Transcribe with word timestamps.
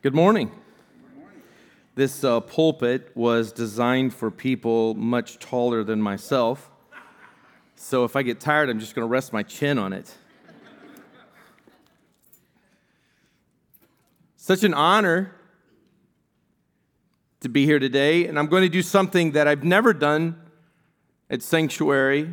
Good 0.00 0.14
morning. 0.14 0.52
This 1.96 2.22
uh, 2.22 2.38
pulpit 2.38 3.10
was 3.16 3.50
designed 3.50 4.14
for 4.14 4.30
people 4.30 4.94
much 4.94 5.40
taller 5.40 5.82
than 5.82 6.00
myself. 6.00 6.70
So 7.74 8.04
if 8.04 8.14
I 8.14 8.22
get 8.22 8.38
tired, 8.38 8.70
I'm 8.70 8.78
just 8.78 8.94
going 8.94 9.02
to 9.02 9.10
rest 9.10 9.32
my 9.32 9.42
chin 9.42 9.76
on 9.76 9.92
it. 9.92 10.14
Such 14.36 14.62
an 14.62 14.72
honor 14.72 15.34
to 17.40 17.48
be 17.48 17.64
here 17.64 17.80
today, 17.80 18.28
and 18.28 18.38
I'm 18.38 18.46
going 18.46 18.62
to 18.62 18.68
do 18.68 18.82
something 18.82 19.32
that 19.32 19.48
I've 19.48 19.64
never 19.64 19.92
done 19.92 20.36
at 21.28 21.42
Sanctuary, 21.42 22.32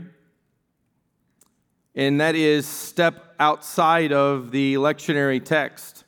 and 1.96 2.22
that 2.22 2.36
is 2.36 2.68
step 2.68 3.34
outside 3.40 4.14
of 4.14 4.52
the 4.52 4.76
lectionary 4.76 5.44
text 5.44 6.05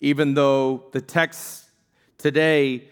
even 0.00 0.34
though 0.34 0.84
the 0.92 1.00
texts 1.00 1.68
today 2.16 2.88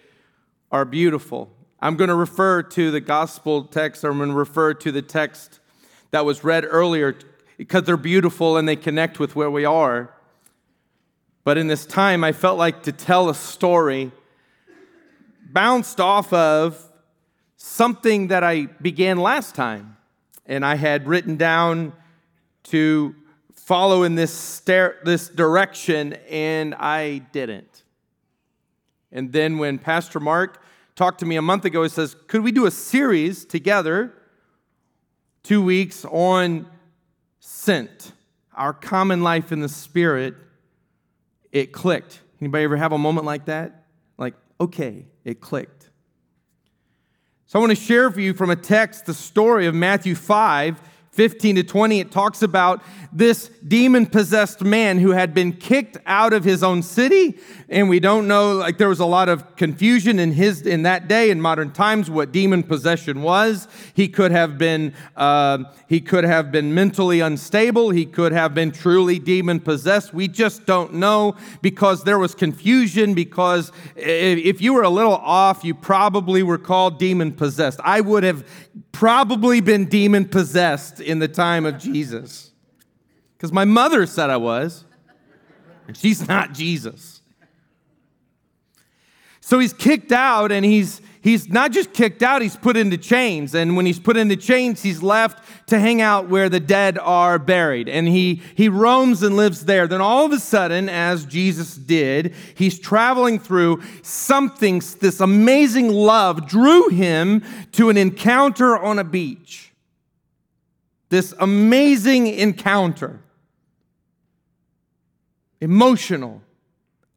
are 0.72 0.84
beautiful. 0.84 1.50
I'm 1.80 1.96
going 1.96 2.08
to 2.08 2.14
refer 2.14 2.62
to 2.62 2.90
the 2.90 3.00
gospel 3.00 3.64
text, 3.64 4.04
or 4.04 4.10
I'm 4.10 4.18
going 4.18 4.30
to 4.30 4.34
refer 4.34 4.74
to 4.74 4.92
the 4.92 5.02
text 5.02 5.60
that 6.10 6.24
was 6.24 6.42
read 6.42 6.64
earlier 6.66 7.16
because 7.56 7.84
they're 7.84 7.96
beautiful 7.96 8.56
and 8.56 8.68
they 8.68 8.76
connect 8.76 9.18
with 9.18 9.36
where 9.36 9.50
we 9.50 9.64
are. 9.64 10.12
But 11.44 11.58
in 11.58 11.68
this 11.68 11.86
time, 11.86 12.24
I 12.24 12.32
felt 12.32 12.58
like 12.58 12.82
to 12.84 12.92
tell 12.92 13.28
a 13.28 13.34
story 13.34 14.10
bounced 15.52 16.00
off 16.00 16.32
of 16.32 16.90
something 17.56 18.28
that 18.28 18.42
I 18.42 18.66
began 18.80 19.18
last 19.18 19.54
time. 19.54 19.96
And 20.44 20.64
I 20.64 20.76
had 20.76 21.06
written 21.06 21.36
down 21.36 21.92
to 22.64 23.14
follow 23.66 24.04
in 24.04 24.14
this, 24.14 24.32
stare, 24.32 24.96
this 25.04 25.28
direction, 25.28 26.12
and 26.30 26.72
I 26.76 27.18
didn't. 27.32 27.82
And 29.10 29.32
then 29.32 29.58
when 29.58 29.78
Pastor 29.78 30.20
Mark 30.20 30.62
talked 30.94 31.18
to 31.18 31.26
me 31.26 31.34
a 31.34 31.42
month 31.42 31.64
ago, 31.64 31.82
he 31.82 31.88
says, 31.88 32.14
Could 32.28 32.44
we 32.44 32.52
do 32.52 32.66
a 32.66 32.70
series 32.70 33.44
together, 33.44 34.14
two 35.42 35.60
weeks 35.60 36.04
on 36.04 36.66
sent, 37.40 38.12
our 38.54 38.72
common 38.72 39.24
life 39.24 39.50
in 39.50 39.58
the 39.58 39.68
Spirit? 39.68 40.36
It 41.50 41.72
clicked. 41.72 42.20
Anybody 42.40 42.64
ever 42.64 42.76
have 42.76 42.92
a 42.92 42.98
moment 42.98 43.26
like 43.26 43.46
that? 43.46 43.86
Like, 44.16 44.34
okay, 44.60 45.06
it 45.24 45.40
clicked. 45.40 45.90
So 47.46 47.58
I 47.58 47.60
want 47.60 47.70
to 47.70 47.82
share 47.84 48.12
for 48.12 48.20
you 48.20 48.32
from 48.32 48.50
a 48.50 48.56
text 48.56 49.06
the 49.06 49.14
story 49.14 49.66
of 49.66 49.74
Matthew 49.74 50.14
5 50.14 50.80
15 51.16 51.56
to 51.56 51.62
20, 51.62 52.00
it 52.00 52.10
talks 52.10 52.42
about 52.42 52.82
this 53.10 53.48
demon 53.66 54.04
possessed 54.04 54.62
man 54.62 54.98
who 54.98 55.12
had 55.12 55.32
been 55.32 55.50
kicked 55.54 55.96
out 56.04 56.34
of 56.34 56.44
his 56.44 56.62
own 56.62 56.82
city. 56.82 57.38
And 57.70 57.88
we 57.88 57.98
don't 57.98 58.28
know, 58.28 58.52
like, 58.52 58.76
there 58.76 58.90
was 58.90 59.00
a 59.00 59.06
lot 59.06 59.30
of 59.30 59.56
confusion 59.56 60.18
in 60.18 60.32
his, 60.32 60.62
in 60.62 60.82
that 60.82 61.08
day, 61.08 61.30
in 61.30 61.40
modern 61.40 61.72
times, 61.72 62.10
what 62.10 62.30
demon 62.30 62.62
possession 62.62 63.22
was. 63.22 63.66
He 63.94 64.08
could 64.08 64.32
have 64.32 64.58
been, 64.58 64.92
uh, 65.16 65.64
he 65.88 66.00
could 66.00 66.24
have 66.24 66.52
been 66.52 66.74
mentally 66.74 67.20
unstable. 67.20 67.90
He 67.90 68.04
could 68.04 68.32
have 68.32 68.54
been 68.54 68.70
truly 68.70 69.18
demon 69.18 69.60
possessed. 69.60 70.12
We 70.12 70.28
just 70.28 70.66
don't 70.66 70.94
know 70.94 71.36
because 71.62 72.04
there 72.04 72.18
was 72.18 72.34
confusion. 72.34 73.14
Because 73.14 73.72
if 73.96 74.60
you 74.60 74.74
were 74.74 74.82
a 74.82 74.90
little 74.90 75.16
off, 75.16 75.64
you 75.64 75.74
probably 75.74 76.42
were 76.42 76.58
called 76.58 76.98
demon 76.98 77.32
possessed. 77.32 77.80
I 77.82 78.02
would 78.02 78.22
have 78.22 78.44
probably 78.96 79.60
been 79.60 79.84
demon 79.84 80.24
possessed 80.26 81.00
in 81.00 81.18
the 81.18 81.28
time 81.28 81.66
of 81.66 81.78
Jesus. 81.78 82.50
Because 83.36 83.52
my 83.52 83.66
mother 83.66 84.06
said 84.06 84.30
I 84.30 84.38
was, 84.38 84.86
and 85.86 85.94
she's 85.94 86.26
not 86.26 86.54
Jesus. 86.54 87.20
So 89.40 89.58
he's 89.58 89.74
kicked 89.74 90.12
out 90.12 90.50
and 90.50 90.64
he's 90.64 91.02
he's 91.26 91.48
not 91.48 91.72
just 91.72 91.92
kicked 91.92 92.22
out, 92.22 92.40
he's 92.40 92.54
put 92.54 92.76
into 92.76 92.96
chains. 92.96 93.52
And 93.52 93.76
when 93.76 93.84
he's 93.84 93.98
put 93.98 94.16
into 94.16 94.36
chains, 94.36 94.80
he's 94.80 95.02
left 95.02 95.66
to 95.68 95.80
hang 95.80 96.00
out 96.00 96.28
where 96.28 96.48
the 96.48 96.60
dead 96.60 96.98
are 96.98 97.36
buried. 97.40 97.88
And 97.88 98.06
he, 98.06 98.40
he 98.54 98.68
roams 98.68 99.24
and 99.24 99.34
lives 99.34 99.64
there. 99.64 99.88
Then 99.88 100.00
all 100.00 100.24
of 100.24 100.30
a 100.30 100.38
sudden, 100.38 100.88
as 100.88 101.26
Jesus 101.26 101.74
did, 101.74 102.32
he's 102.54 102.78
traveling 102.78 103.40
through 103.40 103.82
something, 104.02 104.80
this 105.00 105.18
amazing 105.18 105.88
love 105.88 106.46
drew 106.46 106.90
him 106.90 107.42
to 107.72 107.90
an 107.90 107.96
encounter 107.96 108.78
on 108.78 109.00
a 109.00 109.04
beach. 109.04 109.72
This 111.08 111.34
amazing 111.40 112.28
encounter. 112.28 113.20
Emotional. 115.60 116.40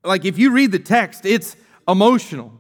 Like 0.04 0.26
if 0.26 0.40
you 0.40 0.52
read 0.52 0.72
the 0.72 0.80
text, 0.80 1.28
it's 1.28 1.56
emotional. 1.88 2.59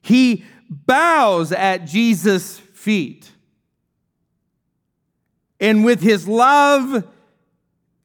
He 0.00 0.44
bows 0.68 1.52
at 1.52 1.86
Jesus' 1.86 2.58
feet. 2.58 3.30
And 5.58 5.84
with 5.84 6.00
his 6.00 6.26
love 6.26 7.04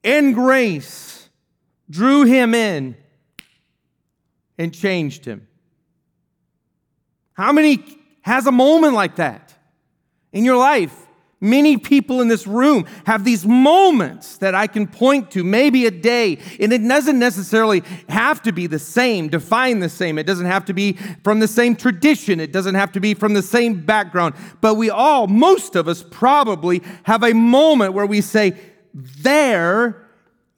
and 0.04 0.34
grace, 0.34 1.28
drew 1.88 2.24
him 2.24 2.54
in 2.54 2.96
and 4.58 4.74
changed 4.74 5.24
him. 5.24 5.46
How 7.32 7.52
many 7.52 7.84
has 8.22 8.46
a 8.46 8.52
moment 8.52 8.94
like 8.94 9.16
that 9.16 9.54
in 10.32 10.44
your 10.44 10.56
life? 10.56 11.05
Many 11.40 11.76
people 11.76 12.22
in 12.22 12.28
this 12.28 12.46
room 12.46 12.86
have 13.04 13.22
these 13.22 13.44
moments 13.44 14.38
that 14.38 14.54
I 14.54 14.66
can 14.66 14.86
point 14.86 15.30
to, 15.32 15.44
maybe 15.44 15.84
a 15.84 15.90
day, 15.90 16.38
and 16.58 16.72
it 16.72 16.78
doesn't 16.78 17.18
necessarily 17.18 17.82
have 18.08 18.40
to 18.42 18.52
be 18.52 18.66
the 18.66 18.78
same, 18.78 19.28
define 19.28 19.80
the 19.80 19.90
same. 19.90 20.18
It 20.18 20.26
doesn't 20.26 20.46
have 20.46 20.64
to 20.66 20.72
be 20.72 20.94
from 21.22 21.40
the 21.40 21.48
same 21.48 21.76
tradition. 21.76 22.40
It 22.40 22.52
doesn't 22.52 22.74
have 22.74 22.92
to 22.92 23.00
be 23.00 23.12
from 23.12 23.34
the 23.34 23.42
same 23.42 23.84
background. 23.84 24.34
But 24.62 24.74
we 24.74 24.88
all, 24.88 25.26
most 25.26 25.76
of 25.76 25.88
us 25.88 26.02
probably 26.02 26.82
have 27.02 27.22
a 27.22 27.34
moment 27.34 27.92
where 27.92 28.06
we 28.06 28.22
say, 28.22 28.58
There 28.94 30.08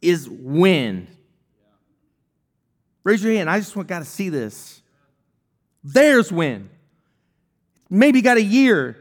is 0.00 0.28
when. 0.28 1.09
Raise 3.03 3.25
your 3.25 3.33
hand. 3.33 3.50
I 3.50 3.59
just 3.59 3.75
want 3.75 3.89
got 3.89 3.99
to 3.99 4.05
see 4.05 4.28
this. 4.28 4.81
There's 5.83 6.31
when. 6.31 6.71
Maybe 7.91 8.22
got 8.22 8.37
a 8.37 8.43
year. 8.43 8.97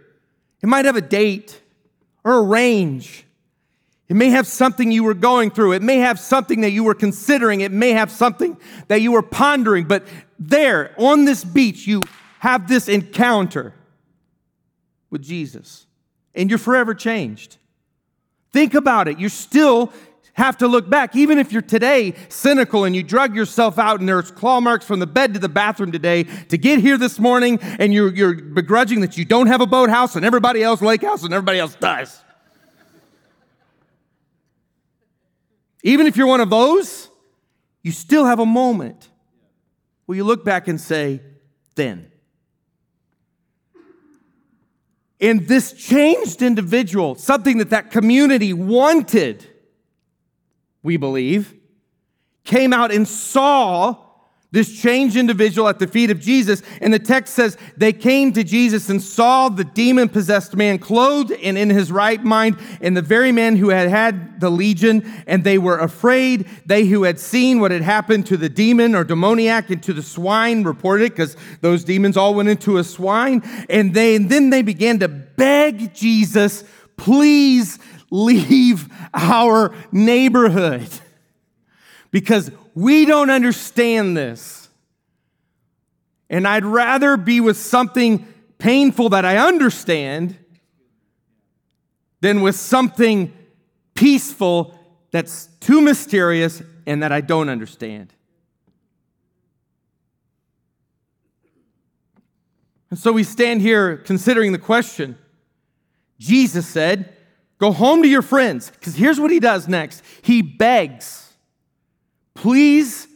It 0.63 0.67
might 0.67 0.85
have 0.85 0.95
a 0.95 1.01
date 1.01 1.61
or 2.27 2.39
a 2.39 2.41
range. 2.41 3.23
It 4.09 4.17
may 4.17 4.31
have 4.31 4.47
something 4.47 4.91
you 4.91 5.05
were 5.05 5.13
going 5.13 5.49
through. 5.49 5.71
It 5.71 5.81
may 5.81 5.99
have 5.99 6.19
something 6.19 6.59
that 6.59 6.71
you 6.71 6.83
were 6.83 6.93
considering. 6.93 7.61
It 7.61 7.71
may 7.71 7.91
have 7.91 8.11
something 8.11 8.57
that 8.89 8.99
you 8.99 9.13
were 9.13 9.21
pondering. 9.21 9.85
But 9.85 10.05
there, 10.37 10.93
on 10.97 11.23
this 11.23 11.45
beach, 11.45 11.87
you 11.87 12.01
have 12.39 12.67
this 12.67 12.89
encounter 12.89 13.73
with 15.09 15.21
Jesus, 15.21 15.85
and 16.35 16.49
you're 16.49 16.59
forever 16.59 16.93
changed. 16.93 17.55
Think 18.51 18.73
about 18.73 19.07
it. 19.07 19.19
You're 19.19 19.29
still 19.29 19.93
have 20.37 20.57
to 20.57 20.67
look 20.67 20.89
back. 20.89 21.15
Even 21.15 21.39
if 21.39 21.51
you're 21.51 21.63
today 21.63 22.13
cynical 22.29 22.83
and 22.83 22.95
you 22.95 23.01
drug 23.01 23.35
yourself 23.35 23.79
out 23.79 23.99
and 23.99 24.07
there's 24.07 24.31
claw 24.31 24.59
marks 24.61 24.85
from 24.85 24.99
the 24.99 25.07
bed 25.07 25.33
to 25.33 25.39
the 25.39 25.49
bathroom 25.49 25.91
today 25.91 26.23
to 26.23 26.57
get 26.57 26.79
here 26.79 26.97
this 26.97 27.19
morning 27.19 27.59
and 27.61 27.93
you're, 27.93 28.13
you're 28.13 28.35
begrudging 28.35 29.01
that 29.01 29.17
you 29.17 29.25
don't 29.25 29.47
have 29.47 29.61
a 29.61 29.65
boathouse 29.65 30.15
and 30.15 30.23
everybody 30.23 30.61
else 30.61 30.81
lake 30.81 31.01
house 31.01 31.23
and 31.23 31.33
everybody 31.33 31.59
else 31.59 31.75
does. 31.75 32.21
Even 35.83 36.05
if 36.05 36.15
you're 36.15 36.27
one 36.27 36.41
of 36.41 36.49
those, 36.49 37.09
you 37.81 37.91
still 37.91 38.25
have 38.25 38.39
a 38.39 38.45
moment 38.45 39.09
where 40.05 40.15
you 40.15 40.23
look 40.23 40.45
back 40.45 40.67
and 40.67 40.79
say, 40.79 41.21
then. 41.75 42.11
And 45.19 45.47
this 45.47 45.73
changed 45.73 46.43
individual, 46.43 47.15
something 47.15 47.57
that 47.57 47.71
that 47.71 47.89
community 47.89 48.53
wanted, 48.53 49.47
we 50.87 50.97
believe, 50.97 51.53
came 52.45 52.71
out 52.71 52.93
and 52.93 53.05
saw 53.05 53.95
this 54.51 54.81
changed 54.81 55.17
individual 55.17 55.67
at 55.67 55.79
the 55.79 55.87
feet 55.87 56.09
of 56.09 56.21
Jesus. 56.21 56.61
And 56.79 56.93
the 56.93 56.99
text 56.99 57.33
says 57.33 57.57
they 57.75 57.91
came 57.91 58.31
to 58.31 58.43
Jesus 58.45 58.89
and 58.89 59.01
saw 59.01 59.49
the 59.49 59.65
demon 59.65 60.07
possessed 60.07 60.55
man 60.55 60.79
clothed 60.79 61.33
and 61.33 61.57
in 61.57 61.69
his 61.69 61.91
right 61.91 62.23
mind, 62.23 62.57
and 62.79 62.95
the 62.95 63.01
very 63.01 63.33
man 63.33 63.57
who 63.57 63.67
had 63.67 63.89
had 63.89 64.39
the 64.39 64.49
legion. 64.49 65.03
And 65.27 65.43
they 65.43 65.57
were 65.57 65.77
afraid. 65.77 66.47
They 66.65 66.85
who 66.85 67.03
had 67.03 67.19
seen 67.19 67.59
what 67.59 67.71
had 67.71 67.81
happened 67.81 68.25
to 68.27 68.37
the 68.37 68.47
demon 68.47 68.95
or 68.95 69.03
demoniac 69.03 69.69
and 69.69 69.83
to 69.83 69.91
the 69.91 70.01
swine 70.01 70.63
reported 70.63 71.11
because 71.11 71.35
those 71.59 71.83
demons 71.83 72.15
all 72.15 72.33
went 72.33 72.47
into 72.47 72.77
a 72.77 72.85
swine. 72.85 73.43
And, 73.69 73.93
they, 73.93 74.15
and 74.15 74.29
then 74.29 74.49
they 74.51 74.61
began 74.61 74.99
to 74.99 75.09
beg 75.09 75.93
Jesus, 75.93 76.63
please 76.95 77.77
leave 78.09 78.87
our 79.13 79.73
neighborhood 79.91 80.87
because 82.11 82.51
we 82.73 83.05
don't 83.05 83.29
understand 83.29 84.15
this. 84.15 84.69
And 86.29 86.47
I'd 86.47 86.65
rather 86.65 87.17
be 87.17 87.39
with 87.39 87.57
something 87.57 88.27
painful 88.57 89.09
that 89.09 89.25
I 89.25 89.37
understand 89.37 90.37
than 92.21 92.41
with 92.41 92.55
something 92.55 93.33
peaceful 93.93 94.77
that's 95.11 95.47
too 95.59 95.81
mysterious 95.81 96.61
and 96.85 97.03
that 97.03 97.11
I 97.11 97.21
don't 97.21 97.49
understand. 97.49 98.13
And 102.89 102.97
so 102.97 103.11
we 103.11 103.23
stand 103.23 103.61
here 103.61 103.97
considering 103.97 104.53
the 104.53 104.59
question 104.59 105.17
Jesus 106.19 106.67
said, 106.67 107.16
Go 107.59 107.71
home 107.71 108.03
to 108.03 108.07
your 108.07 108.21
friends. 108.21 108.69
Because 108.69 108.95
here's 108.95 109.19
what 109.19 109.31
he 109.31 109.39
does 109.39 109.67
next 109.67 110.03
he 110.21 110.41
begs, 110.41 111.33
Please 112.33 113.07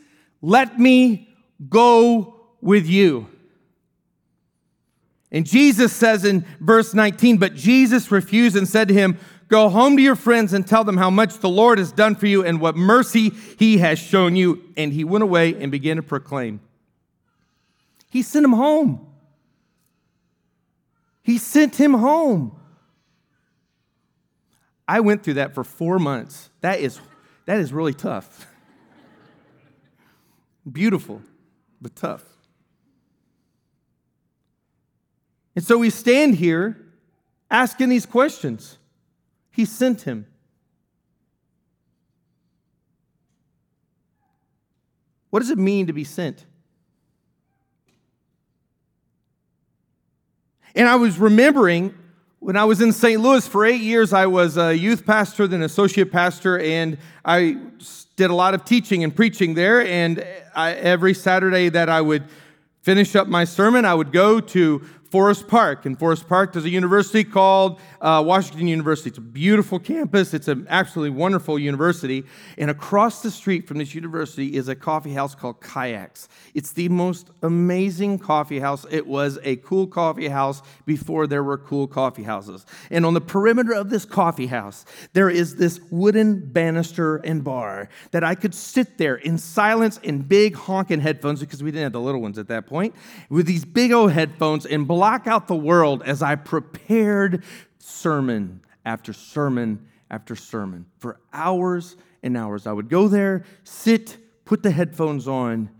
let 0.41 0.79
me 0.79 1.29
go 1.69 2.35
with 2.61 2.87
you. 2.87 3.27
And 5.31 5.45
Jesus 5.45 5.93
says 5.93 6.25
in 6.25 6.45
verse 6.59 6.93
19, 6.93 7.37
But 7.37 7.55
Jesus 7.55 8.11
refused 8.11 8.55
and 8.55 8.67
said 8.67 8.87
to 8.89 8.93
him, 8.93 9.17
Go 9.47 9.69
home 9.69 9.97
to 9.97 10.01
your 10.01 10.15
friends 10.15 10.53
and 10.53 10.65
tell 10.65 10.83
them 10.83 10.97
how 10.97 11.09
much 11.09 11.39
the 11.39 11.49
Lord 11.49 11.77
has 11.77 11.91
done 11.91 12.15
for 12.15 12.25
you 12.25 12.43
and 12.43 12.61
what 12.61 12.75
mercy 12.75 13.31
he 13.59 13.77
has 13.79 13.99
shown 13.99 14.35
you. 14.35 14.63
And 14.77 14.93
he 14.93 15.03
went 15.03 15.23
away 15.23 15.55
and 15.61 15.71
began 15.71 15.97
to 15.97 16.03
proclaim. 16.03 16.61
He 18.09 18.21
sent 18.21 18.45
him 18.45 18.53
home. 18.53 19.07
He 21.21 21.37
sent 21.37 21.75
him 21.75 21.93
home. 21.93 22.57
I 24.91 24.99
went 24.99 25.23
through 25.23 25.35
that 25.35 25.55
for 25.55 25.63
four 25.63 25.99
months. 25.99 26.49
That 26.59 26.81
is, 26.81 26.99
that 27.45 27.59
is 27.59 27.71
really 27.71 27.93
tough. 27.93 28.45
Beautiful, 30.69 31.21
but 31.79 31.95
tough. 31.95 32.25
And 35.55 35.63
so 35.63 35.77
we 35.77 35.89
stand 35.91 36.35
here 36.35 36.75
asking 37.49 37.87
these 37.87 38.05
questions. 38.05 38.79
He 39.49 39.63
sent 39.63 40.01
him. 40.01 40.27
What 45.29 45.39
does 45.39 45.51
it 45.51 45.57
mean 45.57 45.87
to 45.87 45.93
be 45.93 46.03
sent? 46.03 46.45
And 50.75 50.89
I 50.89 50.95
was 50.95 51.17
remembering 51.17 51.93
when 52.41 52.57
I 52.57 52.65
was 52.65 52.81
in 52.81 52.91
St. 52.91 53.21
Louis 53.21 53.47
for 53.47 53.67
eight 53.67 53.81
years, 53.81 54.13
I 54.13 54.25
was 54.25 54.57
a 54.57 54.75
youth 54.75 55.05
pastor, 55.05 55.45
then 55.45 55.61
associate 55.61 56.11
pastor, 56.11 56.57
and 56.57 56.97
I 57.23 57.57
did 58.15 58.31
a 58.31 58.33
lot 58.33 58.55
of 58.55 58.65
teaching 58.65 59.03
and 59.03 59.15
preaching 59.15 59.53
there. 59.53 59.85
And 59.85 60.17
eh, 60.17 60.25
I, 60.55 60.71
every 60.73 61.13
Saturday 61.13 61.69
that 61.69 61.87
I 61.87 62.01
would 62.01 62.23
finish 62.81 63.15
up 63.15 63.27
my 63.27 63.43
sermon, 63.43 63.85
I 63.85 63.93
would 63.93 64.11
go 64.11 64.39
to 64.39 64.81
Forest 65.11 65.49
Park. 65.49 65.85
In 65.85 65.97
Forest 65.97 66.29
Park, 66.29 66.53
there's 66.53 66.63
a 66.63 66.69
university 66.69 67.25
called 67.25 67.81
uh, 67.99 68.23
Washington 68.25 68.65
University. 68.65 69.09
It's 69.09 69.17
a 69.17 69.21
beautiful 69.21 69.77
campus. 69.77 70.33
It's 70.33 70.47
an 70.47 70.65
absolutely 70.69 71.17
wonderful 71.17 71.59
university. 71.59 72.23
And 72.57 72.71
across 72.71 73.21
the 73.21 73.29
street 73.29 73.67
from 73.67 73.77
this 73.77 73.93
university 73.93 74.55
is 74.55 74.69
a 74.69 74.75
coffee 74.75 75.13
house 75.13 75.35
called 75.35 75.59
Kayaks. 75.59 76.29
It's 76.53 76.71
the 76.71 76.87
most 76.87 77.29
amazing 77.43 78.19
coffee 78.19 78.59
house. 78.59 78.85
It 78.89 79.05
was 79.05 79.37
a 79.43 79.57
cool 79.57 79.85
coffee 79.85 80.29
house 80.29 80.61
before 80.85 81.27
there 81.27 81.43
were 81.43 81.57
cool 81.57 81.87
coffee 81.87 82.23
houses. 82.23 82.65
And 82.89 83.05
on 83.05 83.13
the 83.13 83.21
perimeter 83.21 83.73
of 83.73 83.89
this 83.89 84.05
coffee 84.05 84.47
house, 84.47 84.85
there 85.11 85.29
is 85.29 85.57
this 85.57 85.81
wooden 85.91 86.39
banister 86.39 87.17
and 87.17 87.43
bar 87.43 87.89
that 88.11 88.23
I 88.23 88.33
could 88.35 88.55
sit 88.55 88.97
there 88.97 89.15
in 89.15 89.37
silence 89.37 89.97
in 89.97 90.21
big 90.21 90.55
honking 90.55 91.01
headphones 91.01 91.41
because 91.41 91.61
we 91.61 91.71
didn't 91.71 91.83
have 91.83 91.91
the 91.91 91.99
little 91.99 92.21
ones 92.21 92.37
at 92.37 92.47
that 92.47 92.65
point, 92.65 92.95
with 93.29 93.45
these 93.45 93.65
big 93.65 93.91
old 93.91 94.13
headphones 94.13 94.65
and 94.65 94.87
block 95.01 95.25
out 95.25 95.47
the 95.47 95.55
world 95.55 96.03
as 96.03 96.21
I 96.21 96.35
prepared 96.35 97.43
sermon 97.79 98.61
after 98.85 99.13
sermon 99.13 99.87
after 100.11 100.35
sermon 100.35 100.85
for 100.99 101.19
hours 101.33 101.97
and 102.21 102.37
hours. 102.37 102.67
I 102.67 102.71
would 102.71 102.87
go 102.87 103.07
there, 103.07 103.43
sit, 103.63 104.19
put 104.45 104.61
the 104.61 104.69
headphones 104.69 105.27
on, 105.27 105.71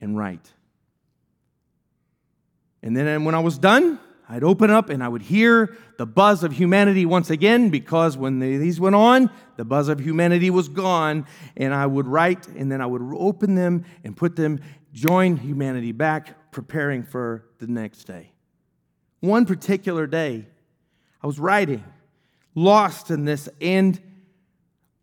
and 0.00 0.16
write. 0.16 0.50
And 2.82 2.96
then 2.96 3.26
when 3.26 3.34
I 3.34 3.40
was 3.40 3.58
done, 3.58 4.00
I'd 4.30 4.44
open 4.44 4.70
up 4.70 4.88
and 4.88 5.04
I 5.04 5.08
would 5.08 5.20
hear 5.20 5.76
the 5.98 6.06
buzz 6.06 6.42
of 6.42 6.52
humanity 6.52 7.04
once 7.04 7.28
again 7.28 7.68
because 7.68 8.16
when 8.16 8.38
these 8.38 8.80
went 8.80 8.96
on, 8.96 9.28
the 9.58 9.64
buzz 9.66 9.88
of 9.88 10.00
humanity 10.00 10.48
was 10.48 10.70
gone. 10.70 11.26
And 11.54 11.74
I 11.74 11.84
would 11.84 12.06
write 12.06 12.48
and 12.48 12.72
then 12.72 12.80
I 12.80 12.86
would 12.86 13.02
open 13.14 13.56
them 13.56 13.84
and 14.04 14.16
put 14.16 14.36
them, 14.36 14.60
join 14.94 15.36
humanity 15.36 15.92
back, 15.92 16.34
preparing 16.56 17.02
for 17.02 17.44
the 17.58 17.66
next 17.66 18.04
day. 18.04 18.32
One 19.20 19.44
particular 19.44 20.06
day, 20.06 20.46
I 21.22 21.26
was 21.26 21.38
writing, 21.38 21.84
lost 22.54 23.10
in 23.10 23.26
this, 23.26 23.46
and 23.60 24.00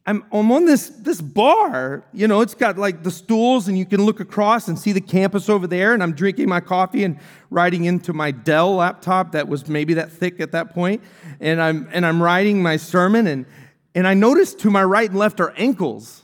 I'm, 0.07 0.25
I'm 0.31 0.51
on 0.51 0.65
this, 0.65 0.89
this 0.89 1.21
bar. 1.21 2.05
You 2.11 2.27
know, 2.27 2.41
it's 2.41 2.55
got 2.55 2.79
like 2.79 3.03
the 3.03 3.11
stools, 3.11 3.67
and 3.67 3.77
you 3.77 3.85
can 3.85 4.03
look 4.03 4.19
across 4.19 4.67
and 4.67 4.79
see 4.79 4.93
the 4.93 4.99
campus 4.99 5.47
over 5.47 5.67
there. 5.67 5.93
And 5.93 6.01
I'm 6.01 6.13
drinking 6.13 6.49
my 6.49 6.59
coffee 6.59 7.03
and 7.03 7.19
writing 7.51 7.85
into 7.85 8.13
my 8.13 8.31
Dell 8.31 8.73
laptop 8.73 9.33
that 9.33 9.47
was 9.47 9.67
maybe 9.67 9.93
that 9.93 10.11
thick 10.11 10.39
at 10.39 10.53
that 10.53 10.73
point. 10.73 11.03
And 11.39 11.61
I'm, 11.61 11.87
and 11.91 12.03
I'm 12.03 12.19
writing 12.19 12.63
my 12.63 12.77
sermon, 12.77 13.27
and, 13.27 13.45
and 13.93 14.07
I 14.07 14.15
noticed 14.15 14.57
to 14.61 14.71
my 14.71 14.83
right 14.83 15.07
and 15.07 15.19
left 15.19 15.39
are 15.39 15.53
ankles. 15.55 16.23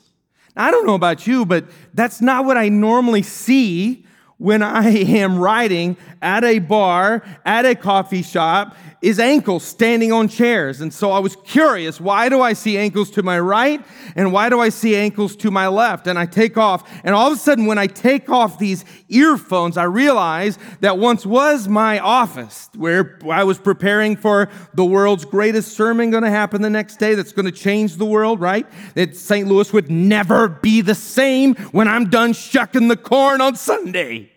Now, 0.55 0.65
I 0.65 0.71
don't 0.71 0.87
know 0.87 0.95
about 0.95 1.27
you, 1.27 1.45
but 1.45 1.65
that's 1.93 2.19
not 2.19 2.45
what 2.45 2.57
I 2.57 2.69
normally 2.69 3.21
see 3.21 4.07
when 4.39 4.63
I 4.63 4.89
am 4.89 5.37
writing 5.37 5.97
at 6.21 6.43
a 6.43 6.59
bar, 6.59 7.23
at 7.45 7.65
a 7.65 7.75
coffee 7.75 8.23
shop, 8.23 8.75
is 9.01 9.19
ankles 9.19 9.63
standing 9.63 10.11
on 10.11 10.27
chairs. 10.27 10.81
And 10.81 10.93
so 10.93 11.11
I 11.11 11.19
was 11.19 11.35
curious, 11.37 12.01
why 12.01 12.27
do 12.29 12.41
I 12.41 12.53
see 12.53 12.77
ankles 12.77 13.11
to 13.11 13.23
my 13.23 13.39
right 13.39 13.85
and 14.15 14.33
why 14.33 14.49
do 14.49 14.59
I 14.59 14.69
see 14.69 14.95
ankles 14.95 15.35
to 15.37 15.51
my 15.51 15.67
left? 15.67 16.07
And 16.07 16.17
I 16.17 16.25
take 16.25 16.57
off, 16.57 16.89
and 17.03 17.15
all 17.15 17.27
of 17.27 17.33
a 17.33 17.39
sudden, 17.39 17.65
when 17.65 17.77
I 17.77 17.87
take 17.87 18.29
off 18.29 18.59
these 18.59 18.83
earphones, 19.07 19.77
I 19.77 19.83
realize 19.83 20.57
that 20.81 20.97
once 20.97 21.25
was 21.25 21.67
my 21.67 21.99
office 21.99 22.69
where 22.75 23.19
I 23.29 23.43
was 23.43 23.57
preparing 23.57 24.15
for 24.15 24.49
the 24.73 24.85
world's 24.85 25.25
greatest 25.25 25.73
sermon 25.73 26.11
going 26.11 26.23
to 26.23 26.29
happen 26.29 26.61
the 26.61 26.69
next 26.69 26.97
day 26.97 27.15
that's 27.15 27.33
going 27.33 27.45
to 27.45 27.51
change 27.51 27.97
the 27.97 28.05
world, 28.05 28.39
right? 28.39 28.65
That 28.95 29.15
St. 29.15 29.47
Louis 29.47 29.71
would 29.73 29.89
never 29.89 30.47
be 30.47 30.81
the 30.81 30.95
same 30.95 31.55
when 31.71 31.87
I'm 31.87 32.09
done 32.09 32.33
shucking 32.33 32.87
the 32.87 32.97
corn 32.97 33.41
on 33.41 33.55
Sunday. 33.55 34.28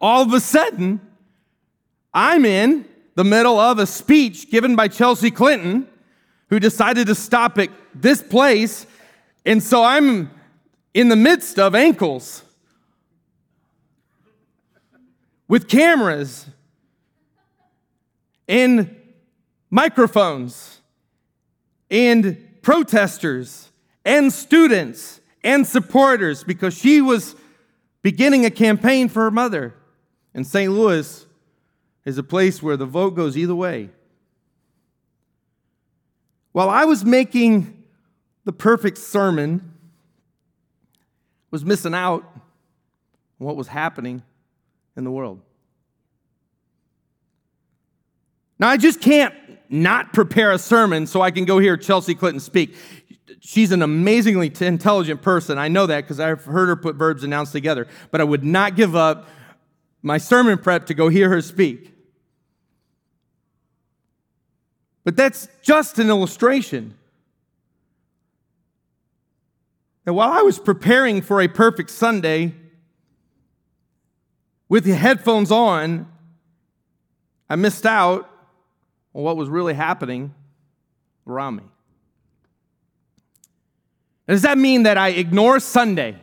All 0.00 0.22
of 0.22 0.32
a 0.32 0.40
sudden, 0.40 1.00
I'm 2.12 2.44
in 2.44 2.86
the 3.14 3.24
middle 3.24 3.58
of 3.58 3.78
a 3.78 3.86
speech 3.86 4.50
given 4.50 4.76
by 4.76 4.88
Chelsea 4.88 5.30
Clinton, 5.30 5.86
who 6.48 6.58
decided 6.58 7.06
to 7.06 7.14
stop 7.14 7.58
at 7.58 7.70
this 7.94 8.22
place. 8.22 8.86
And 9.46 9.62
so 9.62 9.84
I'm 9.84 10.30
in 10.94 11.08
the 11.08 11.16
midst 11.16 11.58
of 11.58 11.74
ankles 11.74 12.42
with 15.46 15.68
cameras 15.68 16.46
and 18.48 18.96
microphones 19.70 20.80
and 21.90 22.62
protesters 22.62 23.70
and 24.04 24.32
students 24.32 25.20
and 25.42 25.66
supporters 25.66 26.44
because 26.44 26.76
she 26.76 27.00
was 27.00 27.36
beginning 28.02 28.44
a 28.44 28.50
campaign 28.50 29.08
for 29.08 29.22
her 29.22 29.30
mother. 29.30 29.74
And 30.34 30.46
St. 30.46 30.72
Louis 30.72 31.26
is 32.04 32.18
a 32.18 32.22
place 32.22 32.62
where 32.62 32.76
the 32.76 32.86
vote 32.86 33.14
goes 33.14 33.36
either 33.36 33.54
way. 33.54 33.90
While 36.52 36.70
I 36.70 36.84
was 36.84 37.04
making 37.04 37.84
the 38.44 38.52
perfect 38.52 38.98
sermon, 38.98 39.74
was 41.50 41.64
missing 41.64 41.94
out 41.94 42.22
on 42.34 43.46
what 43.46 43.56
was 43.56 43.68
happening 43.68 44.22
in 44.96 45.04
the 45.04 45.10
world. 45.10 45.40
Now, 48.58 48.68
I 48.68 48.76
just 48.76 49.00
can't 49.00 49.34
not 49.68 50.12
prepare 50.12 50.52
a 50.52 50.58
sermon 50.58 51.06
so 51.06 51.22
I 51.22 51.30
can 51.30 51.44
go 51.44 51.58
hear 51.58 51.76
Chelsea 51.76 52.14
Clinton 52.14 52.40
speak. 52.40 52.74
She's 53.40 53.72
an 53.72 53.82
amazingly 53.82 54.52
intelligent 54.60 55.22
person. 55.22 55.56
I 55.58 55.68
know 55.68 55.86
that 55.86 56.02
because 56.02 56.20
I've 56.20 56.44
heard 56.44 56.68
her 56.68 56.76
put 56.76 56.96
verbs 56.96 57.22
and 57.22 57.30
nouns 57.30 57.52
together. 57.52 57.86
But 58.10 58.20
I 58.20 58.24
would 58.24 58.44
not 58.44 58.76
give 58.76 58.94
up 58.94 59.28
my 60.02 60.18
sermon 60.18 60.58
prep 60.58 60.86
to 60.86 60.94
go 60.94 61.08
hear 61.08 61.28
her 61.28 61.40
speak. 61.40 61.94
But 65.04 65.16
that's 65.16 65.48
just 65.62 65.98
an 65.98 66.08
illustration. 66.08 66.94
And 70.06 70.14
while 70.16 70.32
I 70.32 70.42
was 70.42 70.58
preparing 70.58 71.22
for 71.22 71.40
a 71.40 71.48
perfect 71.48 71.90
Sunday 71.90 72.54
with 74.68 74.84
the 74.84 74.94
headphones 74.94 75.50
on, 75.50 76.10
I 77.48 77.56
missed 77.56 77.84
out 77.84 78.30
on 79.14 79.22
what 79.22 79.36
was 79.36 79.48
really 79.48 79.74
happening 79.74 80.34
around 81.26 81.56
me. 81.56 81.64
Does 84.28 84.42
that 84.42 84.58
mean 84.58 84.84
that 84.84 84.96
I 84.96 85.08
ignore 85.08 85.58
Sunday? 85.58 86.16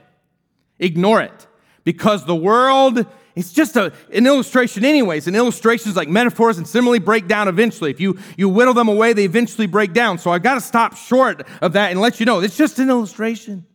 Ignore 0.80 1.22
it. 1.22 1.48
Because 1.84 2.26
the 2.26 2.36
world 2.36 3.06
it's 3.38 3.54
just 3.54 3.76
a, 3.76 3.94
an 4.12 4.26
illustration, 4.26 4.84
anyways. 4.84 5.28
And 5.28 5.36
illustrations 5.36 5.96
like 5.96 6.10
metaphors 6.10 6.58
and 6.58 6.68
simile 6.68 7.00
break 7.00 7.28
down 7.28 7.48
eventually. 7.48 7.92
If 7.92 8.00
you, 8.00 8.18
you 8.36 8.50
whittle 8.50 8.74
them 8.74 8.88
away, 8.88 9.14
they 9.14 9.26
eventually 9.26 9.68
break 9.68 9.94
down. 9.94 10.18
So 10.18 10.32
I've 10.32 10.44
got 10.44 10.56
to 10.56 10.62
stop 10.62 10.98
short 10.98 11.48
of 11.62 11.74
that 11.74 11.92
and 11.92 12.02
let 12.02 12.20
you 12.20 12.26
know 12.26 12.40
it's 12.40 12.58
just 12.58 12.80
an 12.80 12.90
illustration. 12.90 13.66